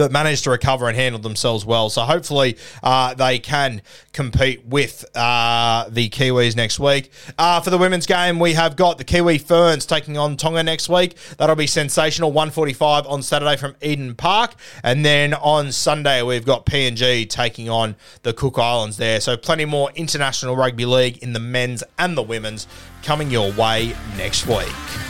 But 0.00 0.10
managed 0.10 0.44
to 0.44 0.50
recover 0.50 0.88
and 0.88 0.96
handle 0.96 1.20
themselves 1.20 1.66
well. 1.66 1.90
So 1.90 2.00
hopefully 2.00 2.56
uh, 2.82 3.12
they 3.12 3.38
can 3.38 3.82
compete 4.14 4.64
with 4.64 5.04
uh, 5.14 5.90
the 5.90 6.08
Kiwis 6.08 6.56
next 6.56 6.80
week. 6.80 7.12
Uh, 7.36 7.60
for 7.60 7.68
the 7.68 7.76
women's 7.76 8.06
game, 8.06 8.38
we 8.38 8.54
have 8.54 8.76
got 8.76 8.96
the 8.96 9.04
Kiwi 9.04 9.36
Ferns 9.36 9.84
taking 9.84 10.16
on 10.16 10.38
Tonga 10.38 10.62
next 10.62 10.88
week. 10.88 11.16
That'll 11.36 11.54
be 11.54 11.66
sensational. 11.66 12.32
145 12.32 13.06
on 13.08 13.22
Saturday 13.22 13.58
from 13.58 13.76
Eden 13.82 14.14
Park. 14.14 14.54
And 14.82 15.04
then 15.04 15.34
on 15.34 15.70
Sunday, 15.70 16.22
we've 16.22 16.46
got 16.46 16.64
PNG 16.64 17.28
taking 17.28 17.68
on 17.68 17.94
the 18.22 18.32
Cook 18.32 18.58
Islands 18.58 18.96
there. 18.96 19.20
So 19.20 19.36
plenty 19.36 19.66
more 19.66 19.90
international 19.94 20.56
rugby 20.56 20.86
league 20.86 21.18
in 21.18 21.34
the 21.34 21.40
men's 21.40 21.84
and 21.98 22.16
the 22.16 22.22
women's 22.22 22.66
coming 23.02 23.30
your 23.30 23.52
way 23.52 23.94
next 24.16 24.46
week. 24.46 25.09